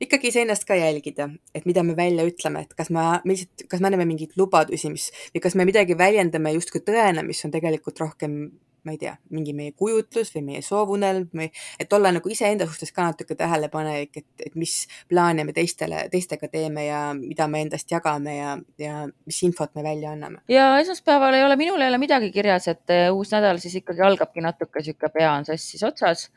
ikkagi 0.00 0.28
iseennast 0.28 0.66
ka 0.68 0.74
jälgida, 0.76 1.30
et 1.54 1.64
mida 1.66 1.82
me 1.82 1.94
välja 1.96 2.24
ütleme, 2.28 2.62
et 2.66 2.74
kas 2.76 2.90
me, 2.90 3.04
milliselt, 3.24 3.64
kas 3.68 3.80
me 3.80 3.88
anname 3.88 4.04
mingeid 4.08 4.34
lubadusi, 4.36 4.90
mis 4.92 5.10
või 5.34 5.40
kas 5.40 5.54
me 5.56 5.64
midagi 5.64 5.96
väljendame 5.96 6.52
justkui 6.52 6.80
tõena, 6.84 7.24
mis 7.24 7.44
on 7.44 7.50
tegelikult 7.54 7.98
rohkem 8.00 8.50
ma 8.86 8.94
ei 8.94 9.00
tea, 9.00 9.16
mingi 9.34 9.52
meie 9.56 9.74
kujutlus 9.76 10.30
või 10.36 10.44
meie 10.50 10.62
soovunelm 10.62 11.26
või 11.34 11.48
et 11.82 11.92
olla 11.92 12.12
nagu 12.14 12.30
iseenda 12.32 12.68
suhtes 12.68 12.92
ka 12.94 13.08
natuke 13.08 13.34
tähelepanelik, 13.38 14.22
et, 14.22 14.46
et 14.46 14.54
mis 14.58 14.76
plaane 15.10 15.44
me 15.44 15.54
teistele, 15.56 16.06
teistega 16.12 16.48
teeme 16.52 16.86
ja 16.86 17.00
mida 17.18 17.48
me 17.50 17.64
endast 17.66 17.90
jagame 17.90 18.36
ja, 18.38 18.56
ja 18.80 19.04
mis 19.08 19.42
infot 19.48 19.74
me 19.74 19.84
välja 19.86 20.14
anname. 20.14 20.42
ja 20.48 20.68
esmaspäeval 20.80 21.34
ei 21.34 21.44
ole, 21.44 21.58
minul 21.60 21.82
ei 21.82 21.90
ole 21.92 22.00
midagi 22.02 22.30
kirjas, 22.34 22.70
et 22.72 22.94
eh, 22.94 23.08
uus 23.12 23.34
nädal 23.34 23.60
siis 23.62 23.80
ikkagi 23.82 24.06
algabki 24.06 24.44
natuke 24.44 24.84
sihuke 24.86 25.10
pea 25.12 25.32
on 25.34 25.48
sassis 25.48 25.82
otsas 25.82 26.28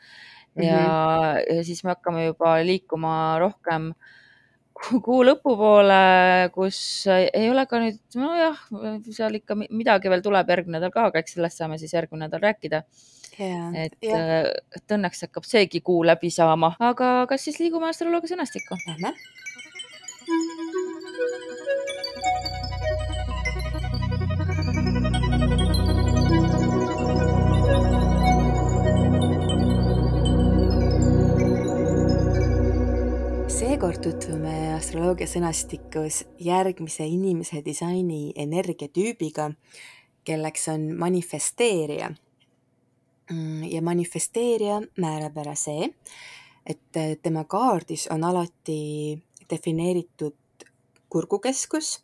ja 0.56 0.76
mm, 0.76 0.86
-hmm. 0.86 1.56
ja 1.56 1.64
siis 1.64 1.84
me 1.84 1.94
hakkame 1.94 2.24
juba 2.26 2.56
liikuma 2.66 3.38
rohkem 3.38 3.92
ku- 3.94 4.19
kuu 5.04 5.20
lõpupoole, 5.26 6.50
kus 6.54 6.80
ei 7.10 7.48
ole 7.50 7.64
ka 7.70 7.80
nüüd, 7.82 8.00
nojah, 8.18 8.60
seal 9.12 9.36
ikka 9.40 9.56
mi- 9.58 9.70
midagi 9.82 10.12
veel 10.12 10.22
tuleb 10.24 10.48
järgmine 10.50 10.78
nädal 10.78 10.92
ka, 10.94 11.08
aga 11.10 11.22
eks 11.22 11.36
sellest 11.36 11.60
saame 11.60 11.78
siis 11.80 11.94
järgmine 11.96 12.26
nädal 12.26 12.42
rääkida. 12.44 12.82
ja, 13.40 13.70
et, 13.84 13.94
ja 14.04 14.22
et 14.76 14.96
õnneks 14.96 15.22
hakkab 15.26 15.46
seegi 15.48 15.80
kuu 15.84 16.02
läbi 16.04 16.30
saama, 16.34 16.74
aga 16.80 17.26
kas 17.30 17.46
siis 17.46 17.60
liigume 17.62 17.88
astroloogia 17.88 18.34
sõnastikku? 18.34 18.76
lähme. 18.86 19.14
Seekord 33.80 34.02
tutvume 34.04 34.74
astroloogia 34.74 35.24
sõnastikus 35.24 36.18
järgmise 36.44 37.06
inimese 37.08 37.62
disaini 37.64 38.34
energiatüübiga, 38.36 39.46
kelleks 40.28 40.66
on 40.68 40.84
manifesteerija. 41.00 42.10
Mm, 43.32 43.62
ja 43.72 43.80
manifesteerija 43.80 44.82
määrab 45.00 45.40
ära 45.40 45.56
see, 45.56 45.88
et 46.68 47.00
tema 47.24 47.46
kaardis 47.48 48.04
on 48.12 48.28
alati 48.28 49.16
defineeritud 49.48 50.68
kurgukeskus 51.08 51.94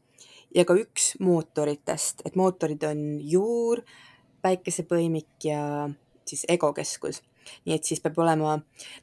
ja 0.56 0.64
ka 0.64 0.80
üks 0.80 1.12
mootoritest, 1.20 2.24
et 2.24 2.40
mootorid 2.40 2.88
on 2.88 3.06
juur, 3.20 3.84
päikesepõimik 4.40 5.50
ja 5.52 5.60
siis 6.24 6.48
egokeskus 6.48 7.20
nii 7.66 7.76
et 7.76 7.88
siis 7.88 8.02
peab 8.04 8.18
olema, 8.22 8.56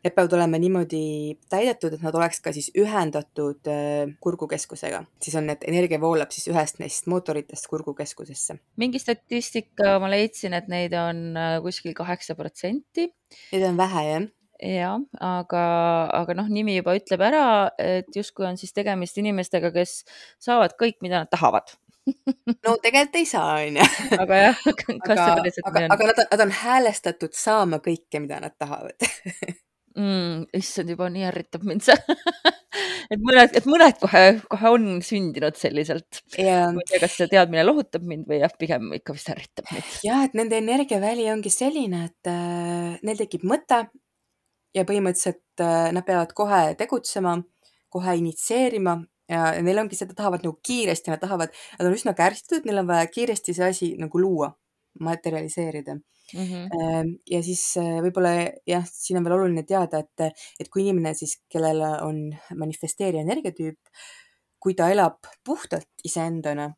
need 0.04 0.16
peavad 0.16 0.36
olema 0.38 0.60
niimoodi 0.62 1.04
täidetud, 1.52 1.98
et 1.98 2.06
nad 2.06 2.16
oleks 2.18 2.44
ka 2.44 2.54
siis 2.56 2.70
ühendatud 2.80 3.72
äh, 3.72 4.14
kurgukeskusega, 4.24 5.04
siis 5.24 5.38
on 5.40 5.50
need, 5.52 5.66
energia 5.70 6.02
voolab 6.02 6.34
siis 6.36 6.50
ühest 6.52 6.80
neist 6.84 7.10
mootoritest 7.12 7.68
kurgukeskusesse. 7.72 8.60
mingi 8.82 9.02
statistika 9.02 9.98
ma 10.04 10.12
leidsin, 10.12 10.56
et 10.58 10.70
neid 10.72 10.96
on 10.98 11.26
äh, 11.38 11.58
kuskil 11.66 11.96
kaheksa 11.98 12.38
protsenti. 12.40 13.10
Neid 13.52 13.68
on 13.72 13.78
vähe, 13.80 14.08
jah? 14.12 14.32
jah, 14.64 15.00
aga, 15.20 15.64
aga 16.22 16.36
noh, 16.38 16.50
nimi 16.52 16.78
juba 16.78 16.96
ütleb 16.98 17.24
ära, 17.26 17.46
et 17.82 18.12
justkui 18.16 18.48
on 18.48 18.60
siis 18.60 18.72
tegemist 18.76 19.18
inimestega, 19.20 19.74
kes 19.76 20.04
saavad 20.42 20.78
kõik, 20.80 21.02
mida 21.04 21.24
nad 21.24 21.32
tahavad 21.32 21.76
no 22.66 22.78
tegelikult 22.84 23.20
ei 23.20 23.28
saa, 23.28 23.60
onju. 23.64 23.86
aga 24.20 24.40
jah, 24.42 24.64
kas 24.76 25.20
see 25.20 25.36
päriselt 25.40 25.70
nii 25.70 25.86
on? 25.86 25.94
aga 25.96 26.10
nad, 26.10 26.24
nad 26.34 26.46
on 26.48 26.56
häälestatud 26.64 27.38
saama 27.38 27.80
kõike, 27.84 28.22
mida 28.24 28.42
nad 28.44 28.56
tahavad 28.60 29.08
mm,. 29.98 30.50
issand, 30.60 30.92
juba 30.94 31.10
nii 31.14 31.28
ärritab 31.30 31.66
mind 31.68 31.86
see 31.88 31.98
et 33.14 33.22
mõned, 33.22 33.56
et 33.60 33.68
mõned 33.70 34.00
kohe, 34.02 34.24
kohe 34.52 34.74
on 34.76 34.88
sündinud 35.06 35.58
selliselt 35.60 36.22
ja.... 36.40 36.70
ma 36.74 36.84
ei 36.84 36.90
tea, 36.92 37.02
kas 37.04 37.18
see 37.20 37.30
teadmine 37.32 37.66
lohutab 37.66 38.06
mind 38.08 38.28
või 38.30 38.42
jah, 38.44 38.54
pigem 38.60 38.92
ikka 38.98 39.16
vist 39.16 39.32
ärritab 39.34 39.70
mind. 39.72 39.96
ja, 40.08 40.22
et 40.28 40.38
nende 40.38 40.60
energiaväli 40.60 41.30
ongi 41.34 41.54
selline, 41.54 42.06
et 42.10 42.32
äh, 42.32 43.00
neil 43.06 43.20
tekib 43.20 43.46
mõte 43.48 43.86
ja 44.74 44.86
põhimõtteliselt 44.90 45.64
äh, 45.64 45.90
nad 45.96 46.06
peavad 46.08 46.34
kohe 46.38 46.64
tegutsema, 46.80 47.38
kohe 47.94 48.18
initsieerima 48.20 48.98
ja 49.30 49.46
neil 49.64 49.80
ongi 49.84 49.98
seda, 50.00 50.16
tahavad 50.18 50.44
nagu 50.46 50.58
kiiresti, 50.66 51.14
nad 51.14 51.22
tahavad, 51.22 51.54
nad 51.80 51.88
on 51.88 51.96
üsna 51.96 52.16
kärsitud, 52.18 52.68
neil 52.68 52.84
on 52.84 52.90
vaja 52.90 53.08
kiiresti 53.12 53.56
see 53.56 53.70
asi 53.70 53.94
nagu 54.02 54.20
luua, 54.22 54.52
materialiseerida 55.00 55.96
mm. 55.96 56.44
-hmm. 56.44 57.14
ja 57.30 57.44
siis 57.44 57.64
äh, 57.78 57.98
võib-olla 58.06 58.34
jah, 58.68 58.86
siin 58.86 59.18
on 59.18 59.26
veel 59.26 59.38
oluline 59.38 59.64
teada, 59.64 60.04
et, 60.04 60.46
et 60.60 60.70
kui 60.70 60.84
inimene 60.84 61.14
siis, 61.18 61.40
kellel 61.50 61.82
on 62.02 62.28
manifesteerija 62.56 63.24
energiatüüp, 63.26 63.80
kui 64.60 64.76
ta 64.76 64.90
elab 64.90 65.18
puhtalt 65.46 65.90
iseendana, 66.04 66.70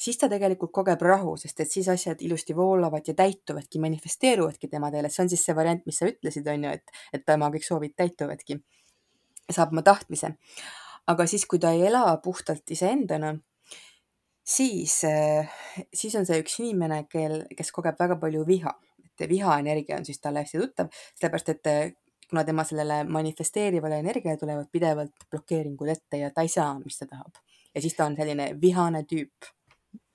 siis 0.00 0.18
ta 0.18 0.28
tegelikult 0.28 0.72
kogeb 0.72 1.02
rahu, 1.02 1.36
sest 1.36 1.60
et 1.60 1.70
siis 1.70 1.88
asjad 1.88 2.20
ilusti 2.24 2.56
voolavad 2.56 3.06
ja 3.06 3.14
täituvadki, 3.14 3.78
manifesteeruvadki 3.78 4.68
tema 4.68 4.90
teele, 4.90 5.08
see 5.08 5.24
on 5.24 5.32
siis 5.32 5.44
see 5.44 5.56
variant, 5.56 5.86
mis 5.86 6.02
sa 6.02 6.08
ütlesid, 6.10 6.48
on 6.52 6.64
ju, 6.64 6.76
et, 6.80 7.00
et 7.12 7.24
tema 7.24 7.50
kõik 7.54 7.66
soovid 7.66 7.96
täituvadki, 7.96 8.60
saab 9.50 9.72
oma 9.74 9.82
tahtmise 9.86 10.34
aga 11.06 11.26
siis, 11.26 11.46
kui 11.46 11.58
ta 11.58 11.72
ei 11.76 11.86
ela 11.86 12.04
puhtalt 12.22 12.70
iseendana, 12.70 13.34
siis, 14.56 15.04
äh, 15.04 15.48
siis 15.94 16.14
on 16.18 16.26
see 16.26 16.40
üks 16.42 16.58
inimene, 16.62 17.04
kel, 17.10 17.44
kes 17.56 17.72
kogeb 17.74 17.98
väga 18.00 18.18
palju 18.20 18.44
viha, 18.48 18.72
et 19.04 19.28
vihaenergia 19.28 19.98
on 20.00 20.06
siis 20.08 20.20
talle 20.20 20.44
hästi 20.44 20.62
tuttav, 20.62 20.90
sellepärast 21.18 21.52
et 21.54 21.70
äh, 21.70 21.80
kuna 22.30 22.44
tema 22.46 22.64
sellele 22.64 23.02
manifesteerivale 23.10 24.00
energiale 24.00 24.38
tulevad 24.38 24.68
pidevalt 24.72 25.26
blokeeringud 25.30 25.88
ette 25.90 26.20
ja 26.22 26.30
ta 26.34 26.44
ei 26.46 26.52
saa, 26.52 26.74
mis 26.78 26.98
ta 26.98 27.08
tahab. 27.10 27.40
ja 27.74 27.80
siis 27.80 27.94
ta 27.94 28.06
on 28.06 28.16
selline 28.16 28.52
vihane 28.62 29.02
tüüp 29.02 29.50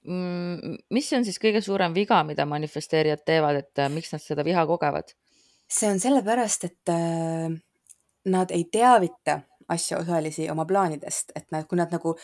mm,. 0.07 0.77
mis 0.95 1.12
on 1.13 1.27
siis 1.27 1.39
kõige 1.39 1.62
suurem 1.62 1.93
viga, 1.93 2.23
mida 2.23 2.45
manifesteerijad 2.45 3.23
teevad, 3.25 3.62
et 3.63 3.83
äh, 3.83 3.91
miks 3.91 4.13
nad 4.15 4.23
seda 4.23 4.47
viha 4.47 4.65
kogevad? 4.65 5.15
see 5.67 5.89
on 5.91 5.99
sellepärast, 5.99 6.63
et 6.63 6.95
nad 8.25 8.51
ei 8.53 8.67
teavita 8.71 9.39
asjaosalisi 9.71 10.49
oma 10.51 10.65
plaanidest, 10.69 11.32
et 11.36 11.47
nad, 11.54 11.65
kui 11.69 11.80
nad 11.80 11.91
nagu, 11.93 12.15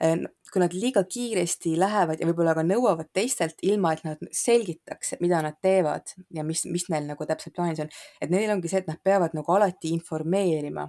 eh, 0.00 0.16
kui 0.52 0.62
nad 0.62 0.74
liiga 0.74 1.04
kiiresti 1.04 1.76
lähevad 1.78 2.20
ja 2.20 2.28
võib-olla 2.28 2.54
ka 2.58 2.64
nõuavad 2.66 3.10
teistelt, 3.14 3.58
ilma 3.62 3.92
et 3.94 4.04
nad 4.06 4.28
selgitaks, 4.32 5.14
mida 5.20 5.42
nad 5.44 5.58
teevad 5.62 6.14
ja 6.34 6.44
mis, 6.44 6.64
mis 6.66 6.88
neil 6.92 7.06
nagu 7.10 7.26
täpselt 7.26 7.54
plaanis 7.56 7.84
on, 7.84 7.90
et 8.20 8.30
neil 8.30 8.50
ongi 8.54 8.70
see, 8.70 8.82
et 8.82 8.90
nad 8.90 9.00
peavad 9.04 9.36
nagu 9.38 9.54
alati 9.54 9.92
informeerima 9.94 10.88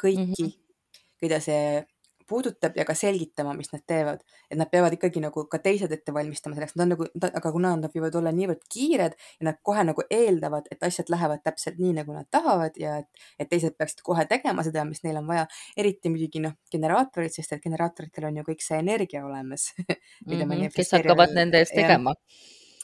kõiki 0.00 0.26
mm, 0.26 0.54
-hmm. 0.54 1.02
keda 1.22 1.40
see 1.40 1.84
puudutab 2.28 2.76
ja 2.76 2.84
ka 2.88 2.94
selgitama, 2.98 3.54
mis 3.56 3.70
nad 3.72 3.82
teevad, 3.86 4.22
et 4.50 4.58
nad 4.58 4.70
peavad 4.70 4.96
ikkagi 4.96 5.22
nagu 5.22 5.44
ka 5.50 5.60
teised 5.62 5.92
ette 5.92 6.14
valmistama 6.14 6.56
selleks, 6.56 6.76
nad 6.78 6.86
on 6.86 6.92
nagu, 6.94 7.08
aga 7.28 7.52
kuna 7.54 7.74
nad 7.80 7.94
võivad 7.94 8.18
olla 8.20 8.32
niivõrd 8.34 8.62
kiired 8.72 9.16
ja 9.16 9.48
nad 9.48 9.60
kohe 9.62 9.84
nagu 9.86 10.04
eeldavad, 10.10 10.68
et 10.72 10.86
asjad 10.86 11.12
lähevad 11.12 11.44
täpselt 11.44 11.80
nii, 11.82 11.94
nagu 12.00 12.16
nad 12.16 12.28
tahavad 12.32 12.78
ja 12.80 12.98
et, 13.02 13.26
et 13.38 13.50
teised 13.50 13.76
peaksid 13.78 14.04
kohe 14.06 14.26
tegema 14.30 14.64
seda, 14.66 14.86
mis 14.88 15.04
neil 15.06 15.20
on 15.20 15.28
vaja. 15.30 15.46
eriti 15.76 16.12
muidugi 16.12 16.42
noh, 16.44 16.56
generaatorid, 16.72 17.32
sest 17.34 17.56
et 17.56 17.64
generaatoritel 17.64 18.28
on 18.30 18.40
ju 18.40 18.46
kõik 18.48 18.64
see 18.64 18.78
energia 18.80 19.24
olemas 19.26 19.72
mm. 19.78 20.40
-hmm, 20.40 20.70
kes 20.74 20.96
hakkavad 20.98 21.34
nende 21.36 21.60
eest 21.60 21.76
tegema. 21.76 22.14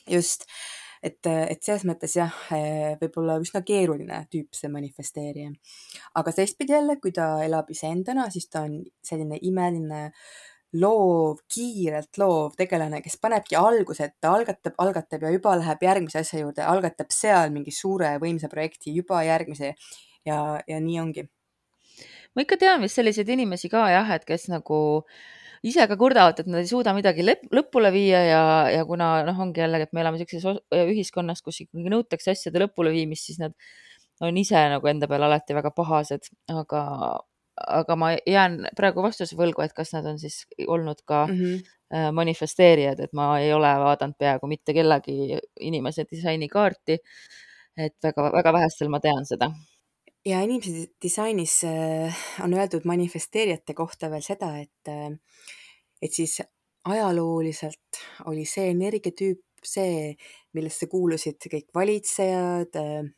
just 0.09 0.47
et, 1.03 1.27
et 1.27 1.63
selles 1.65 1.87
mõttes 1.89 2.15
jah, 2.17 2.35
võib-olla 3.01 3.39
üsna 3.43 3.63
keeruline 3.67 4.23
tüüp 4.33 4.57
see 4.57 4.71
manifesteerija. 4.73 5.51
aga 6.21 6.33
teistpidi 6.37 6.77
jälle, 6.77 6.97
kui 7.01 7.13
ta 7.17 7.33
elab 7.45 7.71
iseendana, 7.73 8.29
siis 8.31 8.49
ta 8.49 8.65
on 8.69 8.81
selline 9.05 9.41
imeline 9.43 10.11
loov, 10.81 11.41
kiirelt 11.51 12.21
loov 12.21 12.55
tegelane, 12.59 13.01
kes 13.03 13.17
panebki 13.23 13.57
alguse, 13.59 14.07
et 14.07 14.15
ta 14.23 14.35
algatab, 14.37 14.77
algatab 14.79 15.27
ja 15.27 15.33
juba 15.35 15.57
läheb 15.59 15.83
järgmise 15.83 16.23
asja 16.23 16.45
juurde, 16.45 16.63
algatab 16.63 17.11
seal 17.15 17.51
mingi 17.51 17.75
suure 17.75 18.13
võimsa 18.23 18.49
projekti, 18.53 18.95
juba 18.95 19.25
järgmise 19.27 19.75
ja, 20.27 20.39
ja 20.69 20.79
nii 20.79 21.01
ongi. 21.03 21.27
ma 22.37 22.47
ikka 22.47 22.61
tean 22.61 22.85
vist 22.85 23.01
selliseid 23.01 23.29
inimesi 23.35 23.73
ka 23.73 23.89
jah, 23.91 24.15
et 24.15 24.29
kes 24.29 24.47
nagu 24.53 24.79
äh, 25.01 25.40
ise 25.67 25.87
ka 25.89 25.97
kurdavad, 26.01 26.41
et 26.41 26.49
nad 26.49 26.63
ei 26.63 26.69
suuda 26.69 26.95
midagi 26.97 27.25
lõpule 27.27 27.91
viia 27.93 28.21
ja, 28.25 28.43
ja 28.73 28.85
kuna 28.89 29.11
noh, 29.27 29.41
ongi 29.45 29.63
jällegi, 29.63 29.89
et 29.89 29.97
me 29.97 30.05
elame 30.05 30.21
sellises 30.21 30.61
ühiskonnas, 30.73 31.43
kus 31.45 31.63
ikkagi 31.67 31.93
nõutakse 31.93 32.33
asjade 32.33 32.63
lõpuleviimist, 32.65 33.29
siis 33.29 33.41
nad 33.43 33.57
on 34.25 34.37
ise 34.41 34.61
nagu 34.73 34.89
enda 34.89 35.09
peale 35.11 35.29
alati 35.29 35.57
väga 35.57 35.73
pahased, 35.77 36.31
aga, 36.53 36.85
aga 37.81 37.97
ma 38.01 38.13
jään 38.19 38.71
praegu 38.77 39.05
vastuse 39.05 39.37
võlgu, 39.37 39.65
et 39.65 39.77
kas 39.77 39.93
nad 39.97 40.09
on 40.09 40.21
siis 40.21 40.43
olnud 40.67 41.03
ka 41.09 41.27
mm 41.27 41.37
-hmm. 41.43 42.15
manifesteerijad, 42.17 43.01
et 43.01 43.13
ma 43.13 43.33
ei 43.41 43.53
ole 43.53 43.73
vaadanud 43.85 44.17
peaaegu 44.19 44.47
mitte 44.47 44.75
kellegi 44.77 45.39
inimese 45.61 46.05
disainikaarti. 46.11 46.99
et 47.79 47.95
väga-väga 48.03 48.53
vähestel 48.53 48.89
ma 48.89 48.99
tean 49.01 49.25
seda 49.25 49.47
ja 50.27 50.41
inimese 50.45 50.91
disainis 51.03 51.63
äh, 51.65 52.17
on 52.45 52.55
öeldud 52.55 52.85
manifesteerijate 52.85 53.75
kohta 53.75 54.11
veel 54.13 54.25
seda, 54.25 54.53
et, 54.61 54.89
äh, 54.89 55.15
et 56.03 56.13
siis 56.13 56.41
ajalooliselt 56.85 58.03
oli 58.31 58.45
see 58.49 58.71
energiatüüp 58.73 59.41
see, 59.65 60.15
millesse 60.57 60.89
kuulusid 60.89 61.49
kõik 61.53 61.69
valitsejad, 61.77 62.77
äh, 62.81 63.09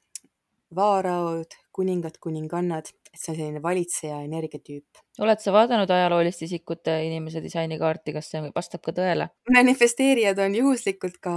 vaaraod, 0.75 1.55
kuningad, 1.73 2.17
kuningannad, 2.23 2.89
et 3.13 3.21
see 3.21 3.33
on 3.33 3.39
selline 3.39 3.63
valitseja 3.63 4.23
energiatüüp. 4.25 5.03
oled 5.21 5.43
sa 5.43 5.53
vaadanud 5.53 5.91
ajalooliste 5.91 6.47
isikute 6.49 6.95
inimese 7.07 7.43
disainikaarti, 7.45 8.15
kas 8.17 8.31
see 8.33 8.53
vastab 8.55 8.85
ka 8.85 8.95
tõele? 8.97 9.29
manifesteerijad 9.53 10.41
on 10.45 10.57
juhuslikult 10.57 11.19
ka, 11.21 11.35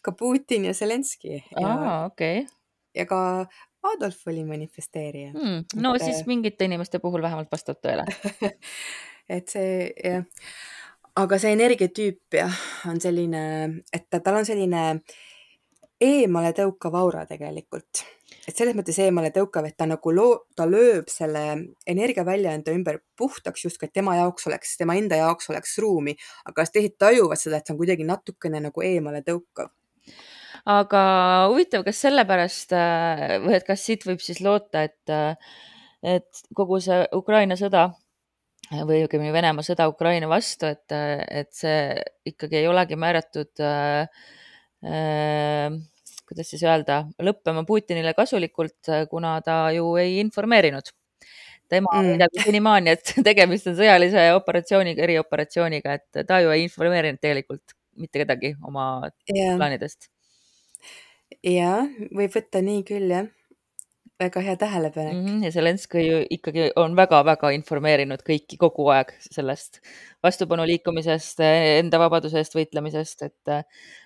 ka 0.00 0.12
Putin 0.16 0.70
ja 0.70 0.74
Zelenskõi. 0.74 1.42
aa, 1.60 2.06
okei 2.06 2.42
okay. 2.44 2.48
ja 2.94 3.06
ka 3.06 3.20
Adolf 3.82 4.26
oli 4.28 4.44
manifesteerija. 4.44 5.30
Hmm,. 5.32 5.64
no 5.80 5.94
et, 5.96 6.04
siis 6.04 6.26
mingite 6.28 6.66
inimeste 6.68 7.00
puhul 7.00 7.22
vähemalt 7.22 7.52
vastab 7.52 7.80
tõele. 7.84 8.04
Et 9.30 9.46
see 9.46 9.92
jah, 9.94 10.24
aga 11.22 11.38
see 11.38 11.52
energiatüüp 11.54 12.34
jah, 12.34 12.62
on 12.90 13.00
selline, 13.02 13.42
et 13.94 14.08
ta, 14.10 14.18
tal 14.18 14.40
on 14.40 14.48
selline 14.48 14.80
eemale 16.02 16.50
tõukav 16.56 16.96
aura 16.98 17.22
tegelikult, 17.28 18.02
et 18.48 18.56
selles 18.56 18.74
mõttes 18.74 18.98
eemale 19.04 19.30
tõukav, 19.34 19.68
et 19.68 19.76
ta 19.78 19.86
nagu 19.86 20.14
loo-, 20.16 20.48
ta 20.58 20.66
lööb 20.66 21.10
selle 21.12 21.44
energiavälja 21.86 22.56
enda 22.58 22.74
ümber 22.74 23.02
puhtaks 23.20 23.68
justkui, 23.68 23.86
et 23.86 23.98
tema 24.00 24.16
jaoks 24.18 24.48
oleks, 24.50 24.74
tema 24.80 24.96
enda 24.98 25.20
jaoks 25.20 25.52
oleks 25.52 25.76
ruumi, 25.82 26.16
aga 26.50 26.66
teised 26.66 26.96
tajuvad 26.98 27.38
seda, 27.38 27.60
et 27.60 27.68
see 27.68 27.76
on 27.76 27.82
kuidagi 27.84 28.08
natukene 28.08 28.64
nagu 28.66 28.86
eemale 28.86 29.22
tõukav 29.26 29.70
aga 30.68 31.02
huvitav, 31.52 31.84
kas 31.86 32.02
sellepärast 32.04 32.74
äh, 32.76 33.38
või 33.44 33.56
et 33.58 33.66
kas 33.66 33.84
siit 33.86 34.06
võib 34.08 34.22
siis 34.24 34.42
loota, 34.44 34.84
et, 34.88 35.12
äh, 35.12 35.36
et 36.16 36.44
kogu 36.56 36.80
see 36.84 37.02
Ukraina 37.16 37.56
sõda 37.60 37.90
või 38.70 39.02
õigemini 39.04 39.32
Venemaa 39.34 39.66
sõda 39.66 39.88
Ukraina 39.90 40.28
vastu, 40.30 40.68
et, 40.70 40.92
et 40.92 41.50
see 41.54 41.96
ikkagi 42.30 42.60
ei 42.60 42.68
olegi 42.70 42.98
määratud 43.00 43.64
äh, 43.64 44.06
äh, 44.86 45.80
kuidas 46.30 46.52
siis 46.52 46.62
öelda, 46.62 47.02
lõppema 47.18 47.64
Putinile 47.66 48.14
kasulikult, 48.14 48.92
kuna 49.10 49.40
ta 49.42 49.64
ju 49.74 49.96
ei 49.98 50.20
informeerinud 50.22 50.92
tema 51.70 51.90
Mm. 51.94 52.08
väidab 52.14 52.38
senimaani, 52.44 52.94
et 52.96 53.12
tegemist 53.28 53.68
on 53.70 53.76
sõjalise 53.78 54.24
operatsiooniga, 54.34 55.04
erioperatsiooniga, 55.06 55.98
et 55.98 56.26
ta 56.26 56.40
ju 56.42 56.50
ei 56.54 56.64
informeerinud 56.66 57.20
tegelikult 57.22 57.76
mitte 58.00 58.22
kedagi 58.22 58.54
oma 58.66 58.86
jah, 59.28 59.56
plaanidest. 59.58 60.10
jah, 61.46 61.86
võib 62.16 62.32
võtta 62.34 62.62
nii 62.64 62.82
küll 62.88 63.10
jah. 63.12 63.28
väga 64.20 64.40
hea 64.44 64.52
tähelepanek. 64.60 65.14
Mhm, 65.16 65.44
ja 65.46 65.50
Zelenskõi 65.50 66.02
ju 66.04 66.16
ikkagi 66.36 66.66
on 66.76 66.92
väga-väga 66.96 67.54
informeerinud 67.56 68.20
kõiki 68.26 68.58
kogu 68.60 68.84
aeg 68.92 69.14
sellest 69.24 69.78
vastupanuliikumisest, 70.22 71.40
enda 71.80 71.98
vabaduse 72.02 72.36
eest 72.42 72.52
võitlemisest, 72.58 73.22
et 73.24 73.48
äh, 73.48 73.62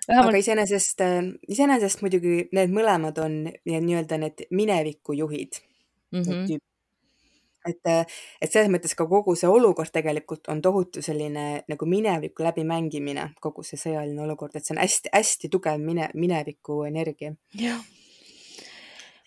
aga 0.07 0.13
vähemalt 0.13 0.39
iseenesest, 0.39 1.03
iseenesest 1.51 2.05
muidugi 2.07 2.45
need 2.55 2.71
mõlemad 2.71 3.19
on 3.25 3.41
nii- 3.51 3.83
nii-öelda 3.89 4.21
need 4.23 4.47
minevikujuhid, 4.55 5.59
need 6.13 6.23
-hmm. 6.31 6.47
tüüp- 6.53 6.69
et, 7.69 8.13
et 8.41 8.53
selles 8.53 8.71
mõttes 8.73 8.95
ka 8.97 9.07
kogu 9.09 9.35
see 9.39 9.51
olukord 9.51 9.93
tegelikult 9.95 10.49
on 10.53 10.63
tohutu 10.65 11.03
selline 11.05 11.65
nagu 11.71 11.89
mineviku 11.89 12.47
läbimängimine, 12.47 13.31
kogu 13.43 13.65
see 13.67 13.81
sõjaline 13.81 14.25
olukord, 14.27 14.57
et 14.57 14.65
see 14.65 14.77
on 14.77 14.83
hästi-hästi 14.83 15.51
tugev 15.53 15.81
mine, 15.83 16.11
mineviku 16.15 16.83
energia. 16.89 17.35
jah. 17.59 17.83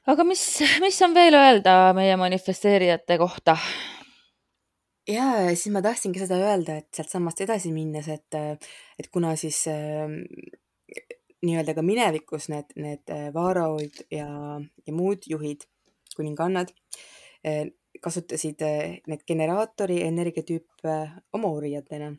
aga 0.07 0.27
mis, 0.27 0.43
mis 0.83 1.01
on 1.05 1.17
veel 1.17 1.37
öelda 1.37 1.77
meie 1.97 2.17
manifesteerijate 2.19 3.17
kohta? 3.21 3.57
ja 5.07 5.27
siis 5.53 5.71
ma 5.73 5.81
tahtsingi 5.85 6.23
seda 6.23 6.39
öelda, 6.43 6.77
et 6.81 6.89
sealtsamast 6.95 7.41
edasi 7.45 7.73
minnes, 7.75 8.07
et, 8.11 8.39
et 8.99 9.11
kuna 9.13 9.35
siis 9.39 9.63
äh, 9.71 10.07
nii-öelda 11.45 11.75
ka 11.77 11.83
minevikus 11.85 12.49
need, 12.51 12.73
need 12.79 13.13
äh, 13.13 13.27
vaaraoid 13.35 14.03
ja, 14.11 14.27
ja 14.59 14.95
muud 14.95 15.27
juhid, 15.29 15.67
kuningannad 16.17 16.73
äh, 17.45 17.67
kasutasid 18.03 18.63
äh, 18.65 18.95
need 19.07 19.25
generaatori 19.27 20.01
energiatüüpe 20.05 20.95
oma 21.37 21.51
uurijatena. 21.55 22.13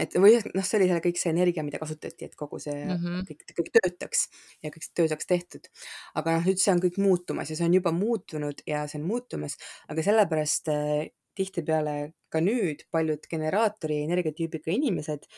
et 0.00 0.14
või 0.16 0.38
noh, 0.56 0.64
see 0.64 0.78
oli 0.78 0.86
seal 0.88 1.02
kõik 1.04 1.18
see 1.20 1.28
energia, 1.28 1.60
mida 1.60 1.76
kasutati, 1.76 2.24
et 2.24 2.36
kogu 2.40 2.56
see 2.56 2.72
mm. 2.86 3.02
-hmm. 3.02 3.26
kõik, 3.28 3.42
kõik 3.58 3.68
töötaks 3.74 4.22
ja 4.64 4.70
kõik 4.72 4.86
töö 4.96 5.08
saaks 5.12 5.28
tehtud. 5.28 5.68
aga 6.14 6.38
noh, 6.38 6.46
nüüd 6.48 6.62
see 6.62 6.72
on 6.72 6.80
kõik 6.80 6.96
muutumas 6.96 7.50
ja 7.50 7.56
see 7.56 7.68
on 7.68 7.76
juba 7.76 7.92
muutunud 7.92 8.62
ja 8.66 8.86
see 8.88 9.00
on 9.00 9.06
muutumas, 9.06 9.58
aga 9.88 10.02
sellepärast 10.02 10.72
äh, 10.72 11.10
tihtipeale 11.38 12.14
ka 12.32 12.40
nüüd 12.40 12.86
paljud 12.90 13.28
generaatori 13.30 14.02
energiatüübiga 14.08 14.72
inimesed 14.72 15.28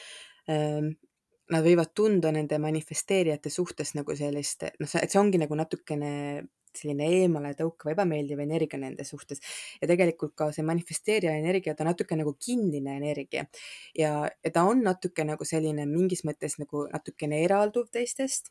ähm, 0.48 0.94
nad 1.50 1.66
võivad 1.66 1.92
tunda 1.96 2.30
nende 2.35 2.59
manifesteerijate 2.62 3.50
suhtes 3.50 3.94
nagu 3.98 4.14
sellist, 4.16 4.64
noh, 4.78 4.94
et 5.02 5.11
see 5.11 5.20
ongi 5.20 5.40
nagu 5.42 5.59
natukene 5.59 6.12
selline 6.78 7.09
eemale 7.20 7.52
tõukav 7.59 7.92
ebameeldiv 7.94 8.40
energia 8.44 8.80
nende 8.80 9.04
suhtes 9.04 9.42
ja 9.80 9.88
tegelikult 9.90 10.35
ka 10.38 10.50
see 10.54 10.64
manifesteerija 10.66 11.35
energia, 11.40 11.74
ta 11.74 11.87
natuke 11.88 12.18
nagu 12.18 12.35
kinnine 12.38 12.96
energia 13.00 13.46
ja, 13.96 14.14
ja 14.28 14.54
ta 14.54 14.64
on 14.68 14.85
natuke 14.87 15.24
nagu 15.26 15.44
selline 15.46 15.87
mingis 15.90 16.24
mõttes 16.28 16.59
nagu 16.62 16.87
natukene 16.92 17.44
eralduv 17.44 17.90
teistest. 17.92 18.50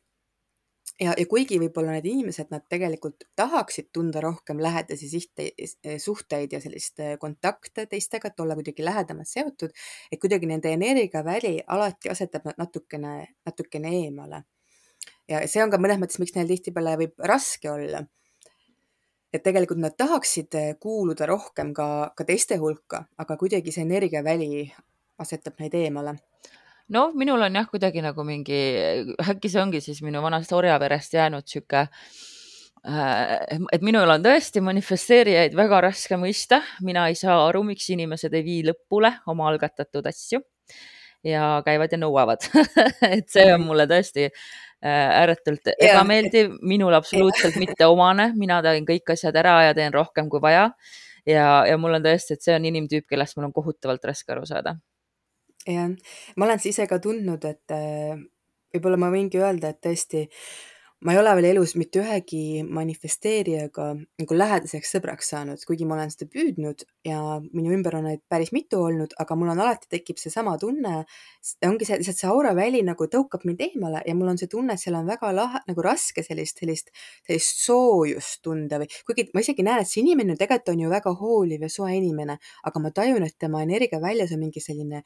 ja, 0.99 1.13
ja 1.17 1.25
kuigi 1.29 1.60
võib-olla 1.62 1.93
need 1.95 2.08
inimesed, 2.12 2.49
nad 2.51 2.65
tegelikult 2.69 3.23
tahaksid 3.39 3.89
tunda 3.95 4.21
rohkem 4.23 4.60
lähedasi 4.63 5.10
sihte, 5.10 5.49
suhteid 6.03 6.53
ja 6.53 6.62
sellist 6.63 6.99
eh, 6.99 7.15
kontakte 7.21 7.86
teistega, 7.88 8.32
et 8.32 8.39
olla 8.43 8.58
kuidagi 8.60 8.86
lähedamalt 8.86 9.29
seotud, 9.29 9.75
et 10.12 10.19
kuidagi 10.19 10.49
nende 10.49 10.73
energiaväli 10.75 11.60
alati 11.67 12.12
asetab 12.12 12.49
nad 12.51 12.60
natukene, 12.65 13.15
natukene 13.47 13.95
eemale. 14.03 14.43
Ja 15.29 15.41
see 15.47 15.62
on 15.63 15.71
ka 15.73 15.79
mõnes 15.81 15.99
mõttes, 16.01 16.19
miks 16.21 16.35
neil 16.35 16.49
tihtipeale 16.49 16.95
võib 17.03 17.27
raske 17.31 17.71
olla. 17.71 18.05
et 19.33 19.43
tegelikult 19.45 19.77
nad 19.77 19.93
tahaksid 19.93 20.55
eh, 20.57 20.71
kuuluda 20.81 21.27
rohkem 21.29 21.69
ka, 21.77 22.13
ka 22.17 22.25
teiste 22.25 22.57
hulka, 22.57 23.03
aga 23.17 23.38
kuidagi 23.38 23.71
see 23.71 23.85
energiaväli 23.85 24.63
asetab 25.21 25.59
neid 25.62 25.75
eemale. 25.77 26.15
noh, 26.89 27.13
minul 27.13 27.41
on 27.45 27.55
jah, 27.55 27.69
kuidagi 27.69 28.01
nagu 28.01 28.25
mingi, 28.25 28.59
äkki 29.21 29.51
see 29.51 29.62
ongi 29.62 29.81
siis 29.85 30.01
minu 30.01 30.23
vanast 30.25 30.53
orjaverest 30.53 31.13
jäänud 31.13 31.45
sihuke, 31.45 31.85
et 33.75 33.83
minul 33.85 34.09
on 34.09 34.23
tõesti 34.23 34.63
manifesteerijaid 34.65 35.53
väga 35.53 35.81
raske 35.89 36.17
mõista, 36.17 36.63
mina 36.81 37.09
ei 37.12 37.17
saa 37.19 37.43
aru, 37.49 37.62
miks 37.67 37.89
inimesed 37.93 38.33
ei 38.33 38.45
vii 38.45 38.62
lõpule 38.71 39.13
oma 39.29 39.51
algatatud 39.51 40.07
asju 40.09 40.41
ja 41.25 41.60
käivad 41.65 41.93
ja 41.93 41.99
nõuavad 41.99 42.45
et 43.15 43.27
see 43.32 43.47
on 43.53 43.65
mulle 43.67 43.86
tõesti 43.89 44.29
äh, 44.29 45.19
ääretult 45.19 45.71
ebameeldiv, 45.75 46.55
minul 46.62 46.95
absoluutselt 46.95 47.60
mitte 47.60 47.88
omane, 47.89 48.32
mina 48.39 48.62
teen 48.65 48.88
kõik 48.88 49.15
asjad 49.15 49.36
ära 49.39 49.60
ja 49.67 49.77
teen 49.77 49.93
rohkem 49.95 50.29
kui 50.32 50.41
vaja. 50.43 50.69
ja, 51.27 51.65
ja 51.67 51.77
mul 51.77 51.99
on 51.99 52.05
tõesti, 52.05 52.38
et 52.38 52.45
see 52.45 52.55
on 52.55 52.67
inimtüüp, 52.71 53.08
kellest 53.10 53.38
mul 53.38 53.49
on 53.49 53.55
kohutavalt 53.55 54.05
raske 54.12 54.36
aru 54.36 54.47
saada. 54.49 54.77
jah, 55.67 55.91
ma 56.36 56.47
olen 56.47 56.60
seda 56.60 56.75
ise 56.75 56.89
ka 56.91 57.01
tundnud, 57.03 57.45
et 57.45 57.75
äh, 57.75 58.19
võib-olla 58.73 59.01
ma 59.01 59.13
võingi 59.13 59.41
öelda, 59.41 59.73
et 59.73 59.82
tõesti 59.84 60.27
ma 61.05 61.13
ei 61.13 61.19
ole 61.19 61.31
veel 61.38 61.45
elus 61.53 61.75
mitte 61.79 62.01
ühegi 62.01 62.63
manifesteerijaga 62.67 63.85
nagu 64.19 64.35
lähedaseks 64.35 64.91
sõbraks 64.95 65.29
saanud, 65.31 65.62
kuigi 65.67 65.88
ma 65.88 65.95
olen 65.95 66.12
seda 66.12 66.27
püüdnud 66.33 66.83
ja 67.07 67.38
minu 67.53 67.71
ümber 67.77 67.95
on 67.99 68.09
neid 68.09 68.23
päris 68.31 68.51
mitu 68.55 68.81
olnud, 68.83 69.15
aga 69.23 69.38
mul 69.39 69.53
on 69.53 69.63
alati 69.63 69.88
tekib 69.95 70.19
seesama 70.19 70.57
tunne, 70.59 71.05
ongi 71.69 71.88
see 71.88 72.01
lihtsalt 72.01 72.19
see 72.19 72.29
auraväli 72.33 72.83
nagu 72.88 73.07
tõukab 73.15 73.47
mind 73.47 73.63
eemale 73.69 74.03
ja 74.03 74.17
mul 74.19 74.33
on 74.33 74.41
see 74.41 74.51
tunne, 74.51 74.75
et 74.75 74.83
seal 74.83 74.99
on 74.99 75.07
väga 75.07 75.31
lahe, 75.35 75.63
nagu 75.71 75.88
raske 75.88 76.25
sellist, 76.25 76.59
sellist, 76.59 76.91
sellist 77.23 77.63
soojust 77.63 78.43
tunda 78.43 78.83
või 78.83 78.91
kuigi 79.07 79.29
ma 79.33 79.45
isegi 79.45 79.63
näen, 79.63 79.85
et 79.85 79.91
see 79.91 80.03
inimene 80.03 80.35
tegelikult 80.35 80.75
on 80.75 80.83
ju 80.83 80.91
väga 80.91 81.15
hooliv 81.23 81.63
ja 81.63 81.71
soe 81.71 81.95
inimene, 81.95 82.41
aga 82.67 82.83
ma 82.83 82.91
tajun, 82.91 83.23
et 83.23 83.39
tema 83.39 83.63
energiaväljas 83.63 84.35
on 84.35 84.43
mingi 84.43 84.59
selline 84.63 85.05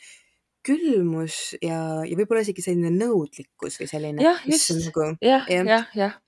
külmus 0.66 1.54
ja, 1.62 1.80
ja 2.08 2.18
võib-olla 2.18 2.44
isegi 2.46 2.64
selline 2.66 2.92
nõudlikkus 2.96 3.80
või 3.82 3.90
selline, 3.90 4.24
jah, 4.24 4.44
just, 4.48 4.72
nagu 4.80 5.14
jah. 5.24 5.50
jah, 5.50 5.90
jah. 5.98 6.20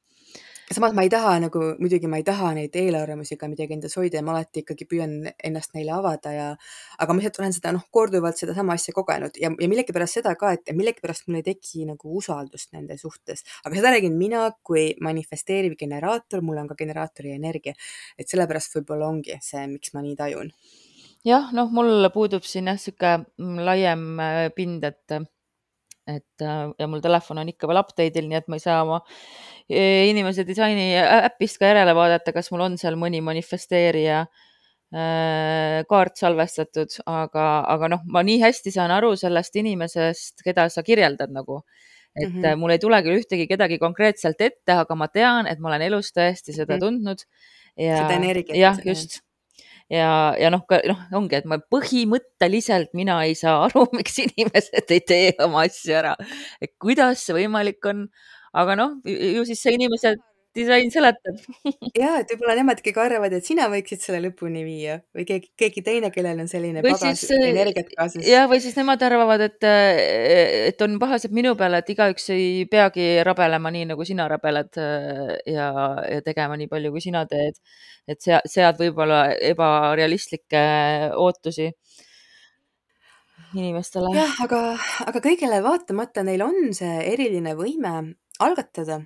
samas 0.71 0.95
ma 0.97 1.05
ei 1.05 1.11
taha 1.13 1.35
nagu, 1.43 1.61
muidugi 1.79 2.09
ma 2.11 2.19
ei 2.19 2.25
taha 2.27 2.51
neid 2.57 2.75
eelarvamusi 2.75 3.37
ka 3.39 3.47
midagi 3.51 3.77
endas 3.77 3.95
hoida 3.99 4.19
ja 4.19 4.25
ma 4.25 4.33
alati 4.33 4.63
ikkagi 4.63 4.87
püüan 4.89 5.13
ennast 5.35 5.75
neile 5.77 5.93
avada 5.95 6.33
ja, 6.35 6.47
aga 6.99 7.13
ma 7.13 7.21
lihtsalt 7.21 7.39
olen 7.43 7.55
seda 7.55 7.73
noh, 7.75 7.85
korduvalt 7.95 8.41
sedasama 8.41 8.75
asja 8.75 8.95
kogenud 8.97 9.39
ja, 9.41 9.51
ja 9.53 9.69
millegipärast 9.71 10.19
seda 10.19 10.35
ka, 10.39 10.55
et 10.57 10.73
millegipärast 10.75 11.29
mul 11.29 11.39
ei 11.39 11.47
teki 11.51 11.85
nagu 11.91 12.17
usaldust 12.19 12.73
nende 12.75 12.97
suhtes, 13.01 13.45
aga 13.63 13.77
seda 13.77 13.93
räägin 13.95 14.17
mina 14.19 14.49
kui 14.65 14.89
manifesteeriv 15.05 15.77
generaator, 15.79 16.43
mul 16.43 16.59
on 16.63 16.73
ka 16.73 16.79
generaatori 16.81 17.35
energia, 17.37 17.77
et 18.19 18.27
sellepärast 18.27 18.81
võib-olla 18.81 19.13
ongi 19.13 19.39
see, 19.43 19.63
miks 19.71 19.95
ma 19.95 20.03
nii 20.03 20.19
tajun. 20.19 20.51
jah, 21.25 21.49
noh, 21.57 21.71
mul 21.73 22.09
puudub 22.13 22.45
siin 22.45 22.69
jah, 22.71 22.77
sihuke 22.81 23.15
mm, 23.23 23.61
laiem 23.65 24.05
äh, 24.21 24.41
pind, 24.55 24.83
et, 24.85 25.17
et 26.07 26.45
äh, 26.45 26.65
ja 26.79 26.87
mul 26.91 27.01
telefon 27.03 27.41
on 27.41 27.49
ikka 27.51 27.69
veel 27.69 27.81
update'il, 27.81 28.27
nii 28.29 28.39
et 28.41 28.49
ma 28.51 28.59
ei 28.59 28.63
saa 28.63 28.81
oma 28.85 29.01
eh, 29.69 30.05
inimese 30.11 30.45
disaini 30.47 30.91
äpist 30.99 31.59
ka 31.61 31.71
järele 31.71 31.95
vaadata, 31.97 32.33
kas 32.35 32.51
mul 32.53 32.67
on 32.67 32.77
seal 32.81 32.97
mõni 33.01 33.23
manifesteerija 33.25 34.21
äh, 34.25 35.81
kaart 35.89 36.21
salvestatud, 36.21 36.99
aga, 37.09 37.49
aga 37.73 37.91
noh, 37.95 38.05
ma 38.05 38.23
nii 38.25 38.39
hästi 38.45 38.75
saan 38.77 38.93
aru 38.93 39.15
sellest 39.19 39.57
inimesest, 39.61 40.45
keda 40.45 40.69
sa 40.69 40.85
kirjeldad 40.85 41.33
nagu. 41.33 41.63
et 42.15 42.29
mm. 42.31 42.43
-hmm. 42.43 42.55
mul 42.55 42.71
ei 42.71 42.79
tule 42.79 43.01
küll 43.03 43.19
ühtegi 43.19 43.43
kedagi 43.47 43.77
konkreetselt 43.77 44.39
ette, 44.39 44.71
aga 44.71 44.95
ma 44.95 45.07
tean, 45.11 45.47
et 45.51 45.59
ma 45.59 45.67
olen 45.67 45.81
elus 45.81 46.13
tõesti 46.15 46.53
seda 46.55 46.77
Mhm. 46.77 46.79
tundnud. 46.79 47.25
ja 47.77 47.97
Seda 47.97 48.13
energiat, 48.15 48.55
jah. 48.55 48.77
just 48.85 49.24
ja, 49.91 50.35
ja 50.39 50.51
noh, 50.53 50.63
ka 50.69 50.79
noh, 50.89 51.01
ongi, 51.17 51.39
et 51.39 51.49
ma 51.49 51.59
põhimõtteliselt 51.71 52.93
mina 52.97 53.19
ei 53.25 53.35
saa 53.37 53.65
aru, 53.67 53.85
miks 53.97 54.17
inimesed 54.23 54.95
ei 54.95 55.03
tee 55.05 55.33
oma 55.45 55.65
asju 55.67 55.97
ära. 56.01 56.15
et 56.61 56.73
kuidas 56.81 57.25
see 57.25 57.37
võimalik 57.39 57.83
on, 57.91 58.07
aga 58.55 58.77
noh, 58.79 58.97
ju 59.05 59.45
siis 59.47 59.61
see 59.65 59.75
inimese 59.77 60.15
disain 60.55 60.91
seletab. 60.93 61.39
ja, 62.01 62.15
et 62.21 62.31
võib-olla 62.31 62.55
nemad 62.59 62.81
ikkagi 62.81 63.01
arvavad, 63.03 63.35
et 63.37 63.47
sina 63.47 63.67
võiksid 63.71 64.03
selle 64.03 64.21
lõpuni 64.23 64.63
viia 64.65 64.97
või 65.15 65.25
keegi, 65.27 65.51
keegi 65.59 65.83
teine, 65.85 66.11
kellel 66.15 66.39
on 66.43 66.49
selline 66.51 66.83
või 66.85 66.95
pagas 66.95 67.23
siis, 67.23 67.33
äh, 67.35 67.47
energiat 67.51 67.91
kaasas. 67.91 68.23
jah, 68.27 68.47
või 68.51 68.61
siis 68.63 68.77
nemad 68.79 69.03
arvavad, 69.07 69.45
et, 69.49 69.67
et 70.71 70.85
on 70.85 70.97
pahased 71.01 71.35
minu 71.35 71.55
peale, 71.59 71.81
et 71.83 71.91
igaüks 71.95 72.29
ei 72.35 72.65
peagi 72.71 73.09
rabelema 73.27 73.73
nii, 73.75 73.89
nagu 73.93 74.07
sina 74.07 74.29
rabeled 74.31 74.79
äh, 74.81 75.35
ja, 75.51 75.69
ja 76.15 76.23
tegema 76.25 76.57
nii 76.59 76.71
palju, 76.71 76.93
kui 76.95 77.03
sina 77.03 77.25
teed. 77.29 77.59
et 78.07 78.21
sea-, 78.21 78.43
sead 78.49 78.79
võib-olla 78.79 79.27
ebarealistlikke 79.53 80.65
ootusi 81.19 81.71
inimestele. 83.55 84.11
jah, 84.15 84.37
aga, 84.43 84.61
aga 85.07 85.21
kõigele 85.23 85.61
vaatamata 85.65 86.23
neil 86.27 86.43
on 86.45 86.71
see 86.75 86.95
eriline 87.11 87.55
võime 87.57 87.95
algatada, 88.43 89.01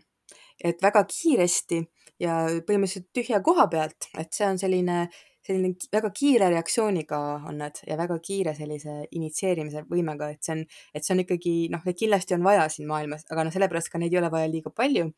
et 0.64 0.82
väga 0.84 1.04
kiiresti 1.08 1.80
ja 2.20 2.36
põhimõtteliselt 2.68 3.10
tühja 3.16 3.42
koha 3.44 3.68
pealt, 3.72 4.10
et 4.20 4.32
see 4.36 4.48
on 4.48 4.60
selline, 4.62 5.00
selline 5.46 5.90
väga 5.94 6.12
kiire 6.16 6.50
reaktsiooniga 6.52 7.20
on 7.50 7.62
nad 7.64 7.80
ja 7.88 7.98
väga 8.00 8.20
kiire 8.24 8.54
sellise 8.58 9.02
initsieerimise 9.16 9.86
võimega, 9.92 10.32
et 10.34 10.44
see 10.44 10.58
on, 10.58 10.64
et 10.94 11.06
see 11.06 11.16
on 11.16 11.24
ikkagi 11.24 11.56
noh, 11.74 11.84
neid 11.88 12.00
kindlasti 12.00 12.36
on 12.36 12.48
vaja 12.48 12.68
siin 12.74 12.90
maailmas, 12.90 13.26
aga 13.32 13.48
noh, 13.48 13.56
sellepärast 13.56 13.92
ka 13.94 14.02
neid 14.02 14.16
ei 14.16 14.22
ole 14.22 14.32
vaja 14.34 14.52
liiga 14.52 14.74
palju. 14.76 15.12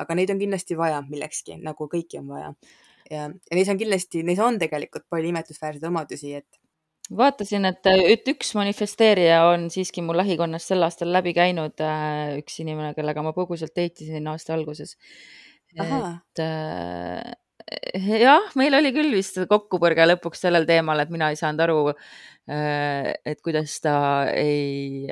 aga 0.00 0.14
neid 0.16 0.30
on 0.32 0.38
kindlasti 0.40 0.76
vaja 0.76 1.02
millekski, 1.04 1.58
nagu 1.60 1.88
kõiki 1.92 2.20
on 2.22 2.28
vaja. 2.32 2.54
ja, 3.10 3.28
ja 3.28 3.56
neis 3.56 3.68
on 3.68 3.78
kindlasti, 3.80 4.24
neis 4.24 4.40
on 4.40 4.58
tegelikult 4.58 5.04
palju 5.12 5.28
imetlusväärseid 5.28 5.84
omadusi, 5.84 6.34
et 6.40 6.59
vaatasin, 7.16 7.66
et, 7.70 7.90
et 7.90 8.30
üks 8.32 8.54
manifesteerija 8.58 9.42
on 9.50 9.68
siiski 9.72 10.02
mu 10.04 10.14
lähikonnast 10.16 10.70
sel 10.70 10.86
aastal 10.86 11.12
läbi 11.14 11.34
käinud, 11.36 11.76
äh, 11.82 12.38
üks 12.40 12.60
inimene, 12.62 12.94
kellega 12.96 13.24
ma 13.26 13.34
põgusalt 13.36 13.74
deitisin 13.76 14.28
aasta 14.30 14.54
alguses. 14.56 14.96
et 15.74 16.42
äh, 16.42 17.32
jah, 18.20 18.50
meil 18.58 18.74
oli 18.78 18.92
küll 18.94 19.14
vist 19.14 19.38
kokkupõrge 19.50 20.06
lõpuks 20.08 20.46
sellel 20.46 20.66
teemal, 20.66 21.02
et 21.02 21.10
mina 21.14 21.30
ei 21.30 21.38
saanud 21.38 21.64
aru, 21.66 21.80
äh, 22.50 23.12
et 23.24 23.42
kuidas 23.42 23.78
ta 23.82 23.96
ei 24.34 25.06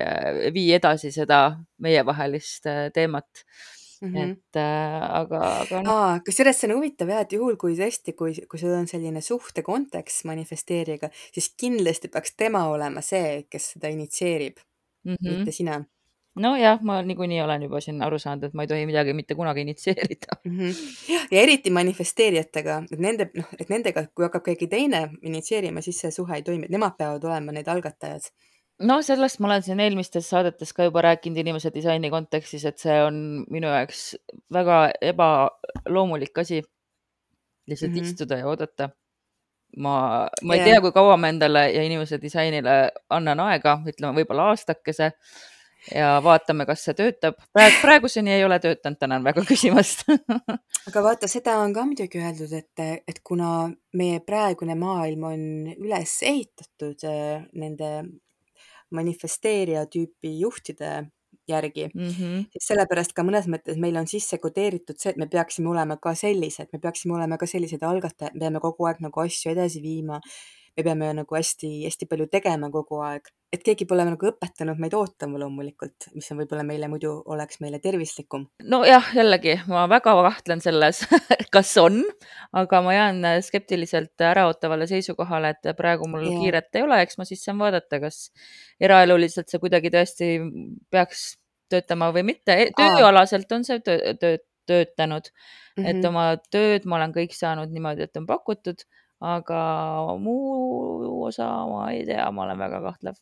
vii 0.55 0.71
edasi 0.79 1.13
seda 1.15 1.43
meievahelist 1.83 2.71
teemat 2.95 3.45
mm. 4.01 4.15
-hmm. 4.15 4.31
et 4.33 4.57
äh, 4.57 5.11
aga, 5.21 5.43
aga 5.65 5.83
no.. 5.83 5.97
aa, 5.97 6.21
kusjuures 6.27 6.61
see 6.61 6.71
on 6.71 6.77
huvitav 6.79 7.13
jah, 7.13 7.27
et 7.27 7.33
juhul 7.33 7.57
kui 7.61 7.77
tõesti, 7.79 8.15
kui, 8.19 8.35
kui 8.49 8.63
sul 8.63 8.75
on 8.77 8.89
selline 8.91 9.21
suhte 9.25 9.63
kontekst 9.67 10.25
manifesteerijaga, 10.31 11.11
siis 11.33 11.53
kindlasti 11.61 12.09
peaks 12.09 12.35
tema 12.37 12.67
olema 12.73 13.05
see, 13.05 13.45
kes 13.51 13.73
seda 13.75 13.93
initsieerib 13.95 14.59
mm, 15.05 15.15
-hmm. 15.15 15.39
mitte 15.39 15.53
sina 15.53 15.85
nojah, 16.39 16.83
ma 16.83 17.01
niikuinii 17.03 17.41
olen 17.43 17.63
juba 17.67 17.81
siin 17.81 18.03
aru 18.03 18.19
saanud, 18.19 18.49
et 18.49 18.55
ma 18.55 18.65
ei 18.65 18.71
tohi 18.71 18.87
midagi 18.87 19.15
mitte 19.17 19.35
kunagi 19.35 19.65
initsieerida 19.67 20.39
mm. 20.45 20.59
-hmm. 20.59 21.25
ja 21.31 21.41
eriti 21.41 21.71
manifesteerijatega, 21.71 22.83
et 22.93 22.99
nende, 22.99 23.31
noh, 23.35 23.49
et 23.59 23.69
nendega, 23.69 24.07
kui 24.15 24.27
hakkab 24.27 24.45
keegi 24.51 24.67
teine 24.67 25.09
initsieerima, 25.23 25.81
siis 25.81 26.01
see 26.01 26.11
suhe 26.11 26.37
ei 26.37 26.43
toimi, 26.43 26.71
nemad 26.71 26.97
peavad 26.99 27.25
olema 27.25 27.53
need 27.53 27.69
algatajad 27.69 28.31
noh, 28.87 29.03
sellest 29.05 29.41
ma 29.43 29.51
olen 29.51 29.64
siin 29.67 29.83
eelmistes 29.83 30.29
saadetes 30.31 30.73
ka 30.77 30.87
juba 30.88 31.03
rääkinud 31.09 31.41
inimese 31.43 31.73
disaini 31.75 32.11
kontekstis, 32.12 32.64
et 32.69 32.79
see 32.79 32.97
on 33.03 33.21
minu 33.51 33.71
jaoks 33.73 34.12
väga 34.55 34.81
ebaloomulik 35.12 36.38
asi. 36.45 36.62
lihtsalt 37.69 37.93
mm 37.93 37.99
-hmm. 37.99 38.03
istuda 38.03 38.37
ja 38.37 38.47
oodata. 38.47 38.91
ma, 39.77 40.29
ma 40.43 40.55
yeah. 40.55 40.67
ei 40.67 40.73
tea, 40.73 40.81
kui 40.81 40.93
kaua 40.93 41.17
ma 41.17 41.29
endale 41.29 41.71
ja 41.71 41.83
inimese 41.83 42.21
disainile 42.23 42.91
annan 43.11 43.41
aega, 43.41 43.83
ütleme 43.87 44.14
võib-olla 44.21 44.49
aastakese 44.49 45.12
ja 45.95 46.21
vaatame, 46.25 46.67
kas 46.67 46.85
see 46.85 46.95
töötab. 46.95 47.35
praegu, 47.53 47.77
praeguseni 47.83 48.33
ei 48.33 48.45
ole 48.45 48.59
töötanud, 48.59 48.99
tänan 48.99 49.25
väga 49.25 49.45
küsimast 49.45 50.07
aga 50.88 51.03
vaata, 51.03 51.29
seda 51.29 51.59
on 51.59 51.75
ka 51.75 51.85
muidugi 51.85 52.23
öeldud, 52.23 52.53
et, 52.53 53.05
et 53.09 53.21
kuna 53.25 53.71
meie 53.93 54.21
praegune 54.21 54.75
maailm 54.75 55.25
on 55.25 55.45
üles 55.77 56.17
ehitatud 56.23 57.05
äh, 57.05 57.45
nende 57.53 57.93
manifesteerija 58.94 59.87
tüüpi 59.87 60.35
juhtide 60.40 61.09
järgi 61.48 61.88
mm, 61.94 62.09
-hmm. 62.09 62.44
siis 62.53 62.66
sellepärast 62.70 63.14
ka 63.16 63.24
mõnes 63.24 63.48
mõttes 63.48 63.79
meil 63.81 63.96
on 63.96 64.07
sisse 64.07 64.38
kodeeritud 64.38 64.98
see, 64.98 65.11
et 65.11 65.16
me 65.16 65.27
peaksime 65.27 65.70
olema 65.70 65.96
ka 65.96 66.14
sellised, 66.14 66.68
me 66.72 66.79
peaksime 66.79 67.14
olema 67.14 67.38
ka 67.38 67.46
sellised 67.46 67.83
algatajad, 67.83 68.35
me 68.35 68.40
peame 68.40 68.61
kogu 68.61 68.88
aeg 68.88 69.01
nagu 69.05 69.20
asju 69.20 69.53
edasi 69.53 69.83
viima 69.83 70.20
me 70.79 70.85
peame 70.87 71.11
nagu 71.21 71.35
hästi-hästi 71.35 72.07
palju 72.07 72.29
tegema 72.31 72.69
kogu 72.71 73.01
aeg, 73.03 73.27
et 73.53 73.62
keegi 73.67 73.87
pole 73.88 74.05
nagu 74.07 74.29
õpetanud 74.31 74.79
meid 74.79 74.95
ootama 74.95 75.41
loomulikult, 75.43 76.09
mis 76.14 76.29
on 76.31 76.38
võib-olla 76.43 76.62
meile 76.67 76.88
muidu 76.91 77.11
oleks 77.35 77.59
meile 77.64 77.81
tervislikum. 77.83 78.47
nojah, 78.62 79.11
jällegi 79.17 79.57
ma 79.71 79.87
väga 79.91 80.14
kahtlen 80.29 80.62
selles 80.62 81.03
kas 81.55 81.75
on, 81.83 82.03
aga 82.53 82.83
ma 82.85 82.95
jään 82.95 83.27
skeptiliselt 83.43 84.27
äraootavale 84.31 84.87
seisukohale, 84.91 85.57
et 85.57 85.73
praegu 85.77 86.09
mul 86.11 86.29
yeah. 86.29 86.43
kiiret 86.45 86.79
ei 86.79 86.87
ole, 86.87 87.01
eks 87.03 87.19
ma 87.19 87.27
siis 87.29 87.43
saan 87.45 87.59
vaadata, 87.59 88.01
kas 88.05 88.29
eraeluliselt 88.81 89.51
see 89.51 89.62
kuidagi 89.62 89.91
tõesti 89.95 90.31
peaks 90.93 91.33
töötama 91.69 92.12
või 92.14 92.23
mitte. 92.31 92.55
E, 92.55 92.71
tööalaselt 92.77 93.51
on 93.53 93.67
see 93.67 93.83
töö, 93.85 94.14
töö, 94.21 94.38
töötanud 94.69 95.27
mm, 95.27 95.83
-hmm. 95.83 95.91
et 95.91 95.97
mhm. 95.97 96.07
oma 96.12 96.25
tööd 96.53 96.87
ma 96.87 97.01
olen 97.01 97.14
kõik 97.17 97.35
saanud 97.35 97.73
niimoodi, 97.73 98.07
et 98.07 98.21
on 98.21 98.29
pakutud 98.29 98.85
aga 99.20 99.61
muu 100.22 101.24
osa 101.26 101.46
ma 101.66 101.88
ei 101.90 102.04
tea, 102.07 102.26
ma 102.31 102.44
olen 102.44 102.59
väga 102.59 102.81
kahtlev. 102.85 103.18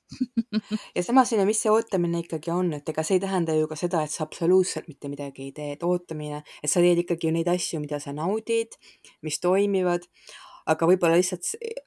Ja 0.96 1.02
samas 1.04 1.32
on 1.32 1.40
ju, 1.40 1.46
mis 1.48 1.60
see 1.62 1.72
ootamine 1.72 2.20
ikkagi 2.24 2.52
on, 2.52 2.72
et 2.76 2.88
ega 2.88 3.04
see 3.04 3.16
ei 3.18 3.22
tähenda 3.24 3.56
ju 3.56 3.68
ka 3.68 3.78
seda, 3.80 4.02
et 4.04 4.12
sa 4.12 4.24
absoluutselt 4.24 4.88
mitte 4.88 5.10
midagi 5.12 5.48
ei 5.48 5.52
tee, 5.56 5.70
et 5.76 5.84
ootamine, 5.86 6.42
et 6.62 6.72
sa 6.72 6.84
teed 6.84 7.00
ikkagi 7.04 7.32
neid 7.34 7.48
asju, 7.52 7.80
mida 7.82 8.00
sa 8.02 8.14
naudid, 8.16 8.76
mis 9.26 9.40
toimivad, 9.40 10.04
aga 10.66 10.88
võib-olla 10.90 11.18
lihtsalt 11.18 11.46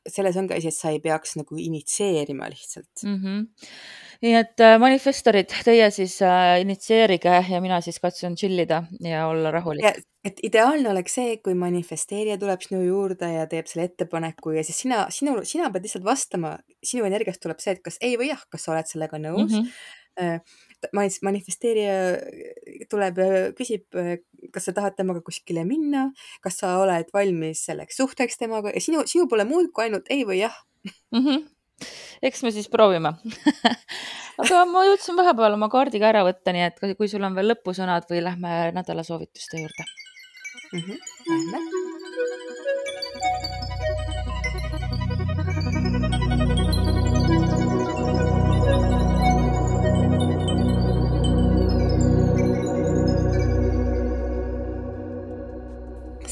selles 0.09 0.37
ongi 0.39 0.55
asi, 0.55 0.71
et 0.71 0.77
sa 0.77 0.91
ei 0.93 1.01
peaks 1.03 1.35
nagu 1.39 1.57
initsieerima 1.59 2.47
lihtsalt 2.51 3.03
mm. 3.03 3.17
-hmm. 3.17 3.41
nii 4.25 4.35
et 4.39 4.63
äh, 4.63 4.77
manifestorid, 4.81 5.51
teie 5.65 5.89
siis 5.95 6.19
äh, 6.25 6.59
initsieerige 6.63 7.35
ja 7.51 7.61
mina 7.61 7.81
siis 7.85 7.99
katsun 7.99 8.37
chill 8.39 8.59
ida 8.59 8.83
ja 9.03 9.27
olla 9.27 9.51
rahulik. 9.51 10.01
et 10.23 10.39
ideaalne 10.43 10.89
oleks 10.89 11.15
see, 11.19 11.37
kui 11.43 11.53
manifesteerija 11.59 12.37
tuleb 12.37 12.63
sinu 12.63 12.81
juurde 12.83 13.33
ja 13.33 13.45
teeb 13.47 13.67
selle 13.67 13.89
ettepaneku 13.91 14.55
ja 14.57 14.63
siis 14.63 14.81
sina, 14.85 15.05
sinu, 15.09 15.39
sina 15.43 15.69
pead 15.71 15.87
lihtsalt 15.87 16.05
vastama, 16.05 16.57
sinu 16.83 17.05
energiast 17.07 17.43
tuleb 17.43 17.59
see, 17.59 17.77
et 17.77 17.83
kas 17.83 17.99
ei 18.01 18.17
või 18.19 18.31
jah, 18.31 18.43
kas 18.49 18.67
sa 18.67 18.75
oled 18.75 18.87
sellega 18.87 19.21
nõus 19.21 19.51
mm. 19.51 19.63
-hmm 20.19 20.47
manifesteerija 20.95 21.95
tuleb, 22.91 23.21
küsib, 23.57 23.85
kas 24.53 24.69
sa 24.69 24.73
tahad 24.75 24.97
temaga 24.97 25.23
kuskile 25.25 25.65
minna, 25.67 26.09
kas 26.43 26.61
sa 26.61 26.77
oled 26.81 27.11
valmis 27.15 27.65
selleks 27.67 27.99
suhteks 27.99 28.39
temaga 28.41 28.73
ja 28.75 28.83
sinu, 28.83 29.05
sinu 29.09 29.27
pole 29.31 29.45
muud 29.49 29.71
kui 29.73 29.87
ainult 29.87 30.09
ei 30.13 30.25
või 30.27 30.41
jah 30.43 30.55
mm. 30.85 31.19
-hmm. 31.19 31.45
eks 32.29 32.43
me 32.43 32.53
siis 32.55 32.69
proovime 32.71 33.13
aga 34.41 34.65
ma 34.71 34.85
jõudsin 34.87 35.19
vahepeal 35.19 35.59
oma 35.59 35.69
kaardi 35.69 36.01
ka 36.01 36.11
ära 36.13 36.23
võtta, 36.27 36.55
nii 36.55 36.67
et 36.69 36.97
kui 36.97 37.11
sul 37.11 37.23
on 37.27 37.35
veel 37.35 37.53
lõpusõnad 37.53 38.09
või 38.11 38.23
lähme 38.23 38.71
nädala 38.75 39.03
soovituste 39.03 39.63
juurde 39.63 39.85
mm. 40.73 40.79
-hmm. 40.79 40.97
Lähme 41.29 41.88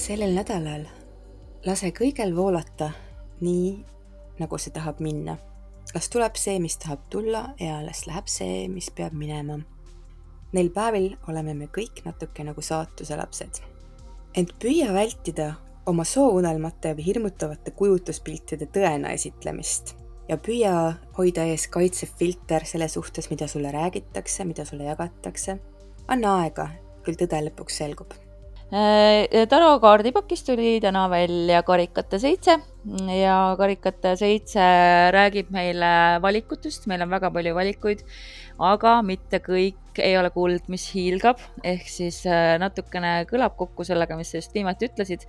sellel 0.08 0.32
nädalal 0.32 0.86
lase 1.68 1.90
kõigel 1.92 2.30
voolata 2.32 2.94
nii, 3.44 3.72
nagu 4.40 4.58
see 4.62 4.72
tahab 4.72 5.02
minna. 5.04 5.34
las 5.92 6.08
tuleb 6.12 6.36
see, 6.40 6.60
mis 6.64 6.78
tahab 6.80 7.02
tulla 7.12 7.42
ja 7.60 7.82
las 7.84 8.06
läheb 8.08 8.28
see, 8.32 8.68
mis 8.72 8.88
peab 8.96 9.12
minema. 9.12 9.58
Neil 10.56 10.70
päevil 10.72 11.18
oleme 11.28 11.54
me 11.58 11.68
kõik 11.68 12.06
natuke 12.06 12.46
nagu 12.48 12.62
saatuse 12.64 13.18
lapsed. 13.20 13.60
ent 14.36 14.54
püüa 14.64 14.94
vältida 14.94 15.50
oma 15.86 16.06
soovunelmate 16.08 16.94
või 16.96 17.08
hirmutavate 17.10 17.72
kujutluspiltide 17.72 18.70
tõena 18.72 19.12
esitlemist 19.12 19.96
ja 20.30 20.38
püüa 20.38 20.94
hoida 21.18 21.44
ees 21.44 21.68
kaitsev 21.68 22.16
filter 22.16 22.64
selle 22.66 22.88
suhtes, 22.88 23.30
mida 23.30 23.48
sulle 23.48 23.72
räägitakse, 23.72 24.46
mida 24.46 24.66
sulle 24.66 24.88
jagatakse. 24.88 25.58
anna 26.08 26.38
aega, 26.46 26.70
küll 27.04 27.20
tõde 27.20 27.44
lõpuks 27.50 27.82
selgub 27.84 28.16
Äh, 28.68 29.48
tarokaardipakis 29.48 30.42
tuli 30.44 30.74
täna 30.84 31.06
välja 31.08 31.62
karikate 31.64 32.20
seitse. 32.20 32.58
Ja 33.16 33.56
karikate 33.56 34.12
seitse 34.20 34.66
räägib 35.16 35.54
meile 35.56 36.20
valikutest, 36.24 36.84
meil 36.92 37.06
on 37.06 37.14
väga 37.14 37.32
palju 37.32 37.54
valikuid, 37.56 38.04
aga 38.60 38.98
mitte 39.08 39.40
kõik 39.44 40.02
ei 40.04 40.18
ole 40.20 40.34
kuld, 40.36 40.68
mis 40.68 40.90
hiilgab, 40.92 41.40
ehk 41.64 41.88
siis 41.88 42.20
äh, 42.28 42.58
natukene 42.60 43.24
kõlab 43.32 43.56
kokku 43.56 43.88
sellega, 43.88 44.20
mis 44.20 44.36
sa 44.36 44.42
just 44.42 44.56
viimati 44.56 44.92
ütlesid. 44.92 45.24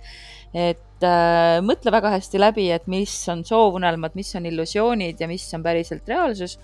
et 0.53 1.07
äh, 1.07 1.63
mõtle 1.63 1.95
väga 1.95 2.11
hästi 2.17 2.43
läbi, 2.43 2.69
et 2.75 2.91
mis 2.91 3.15
on 3.31 3.47
soovunelmad, 3.47 4.19
mis 4.19 4.35
on 4.35 4.51
illusioonid 4.51 5.19
ja 5.19 5.31
mis 5.31 5.47
on 5.55 5.63
päriselt 5.63 6.11
reaalsus 6.11 6.59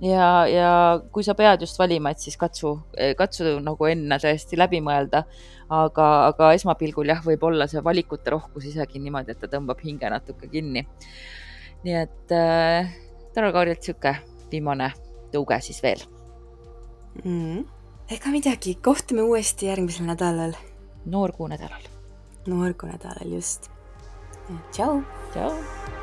ja, 0.00 0.28
ja 0.48 0.70
kui 1.12 1.24
sa 1.26 1.34
pead 1.38 1.64
just 1.64 1.78
valima, 1.80 2.12
et 2.12 2.22
siis 2.22 2.36
katsu, 2.40 2.74
katsu 3.18 3.56
nagu 3.64 3.88
enne 3.90 4.18
tõesti 4.22 4.58
läbi 4.58 4.82
mõelda. 4.84 5.24
aga, 5.70 6.06
aga 6.26 6.52
esmapilgul 6.56 7.12
jah, 7.12 7.20
võib 7.22 7.44
olla 7.46 7.68
see 7.70 7.82
valikute 7.84 8.32
rohkus 8.34 8.64
isegi 8.66 8.98
niimoodi, 8.98 9.30
et 9.30 9.38
ta 9.38 9.46
tõmbab 9.46 9.78
hinge 9.84 10.10
natuke 10.10 10.48
kinni. 10.50 10.86
nii 11.84 11.94
et 11.96 12.34
äh, 12.36 12.90
Tarmo 13.34 13.52
Kaurilt 13.52 13.82
sihuke 13.82 14.16
viimane 14.50 14.90
tõuge 15.32 15.60
siis 15.62 15.78
veel 15.82 16.02
mm.. 17.24 17.64
ega 18.10 18.34
midagi, 18.34 18.74
kohtume 18.82 19.22
uuesti 19.22 19.70
järgmisel 19.70 20.10
nädalal. 20.10 20.56
noorkuu 21.06 21.48
nädalal. 21.48 21.88
noorkuu 22.46 22.90
nädalal, 22.90 23.32
just. 23.38 23.70
tšau. 24.72 25.02
tšau 25.32 25.99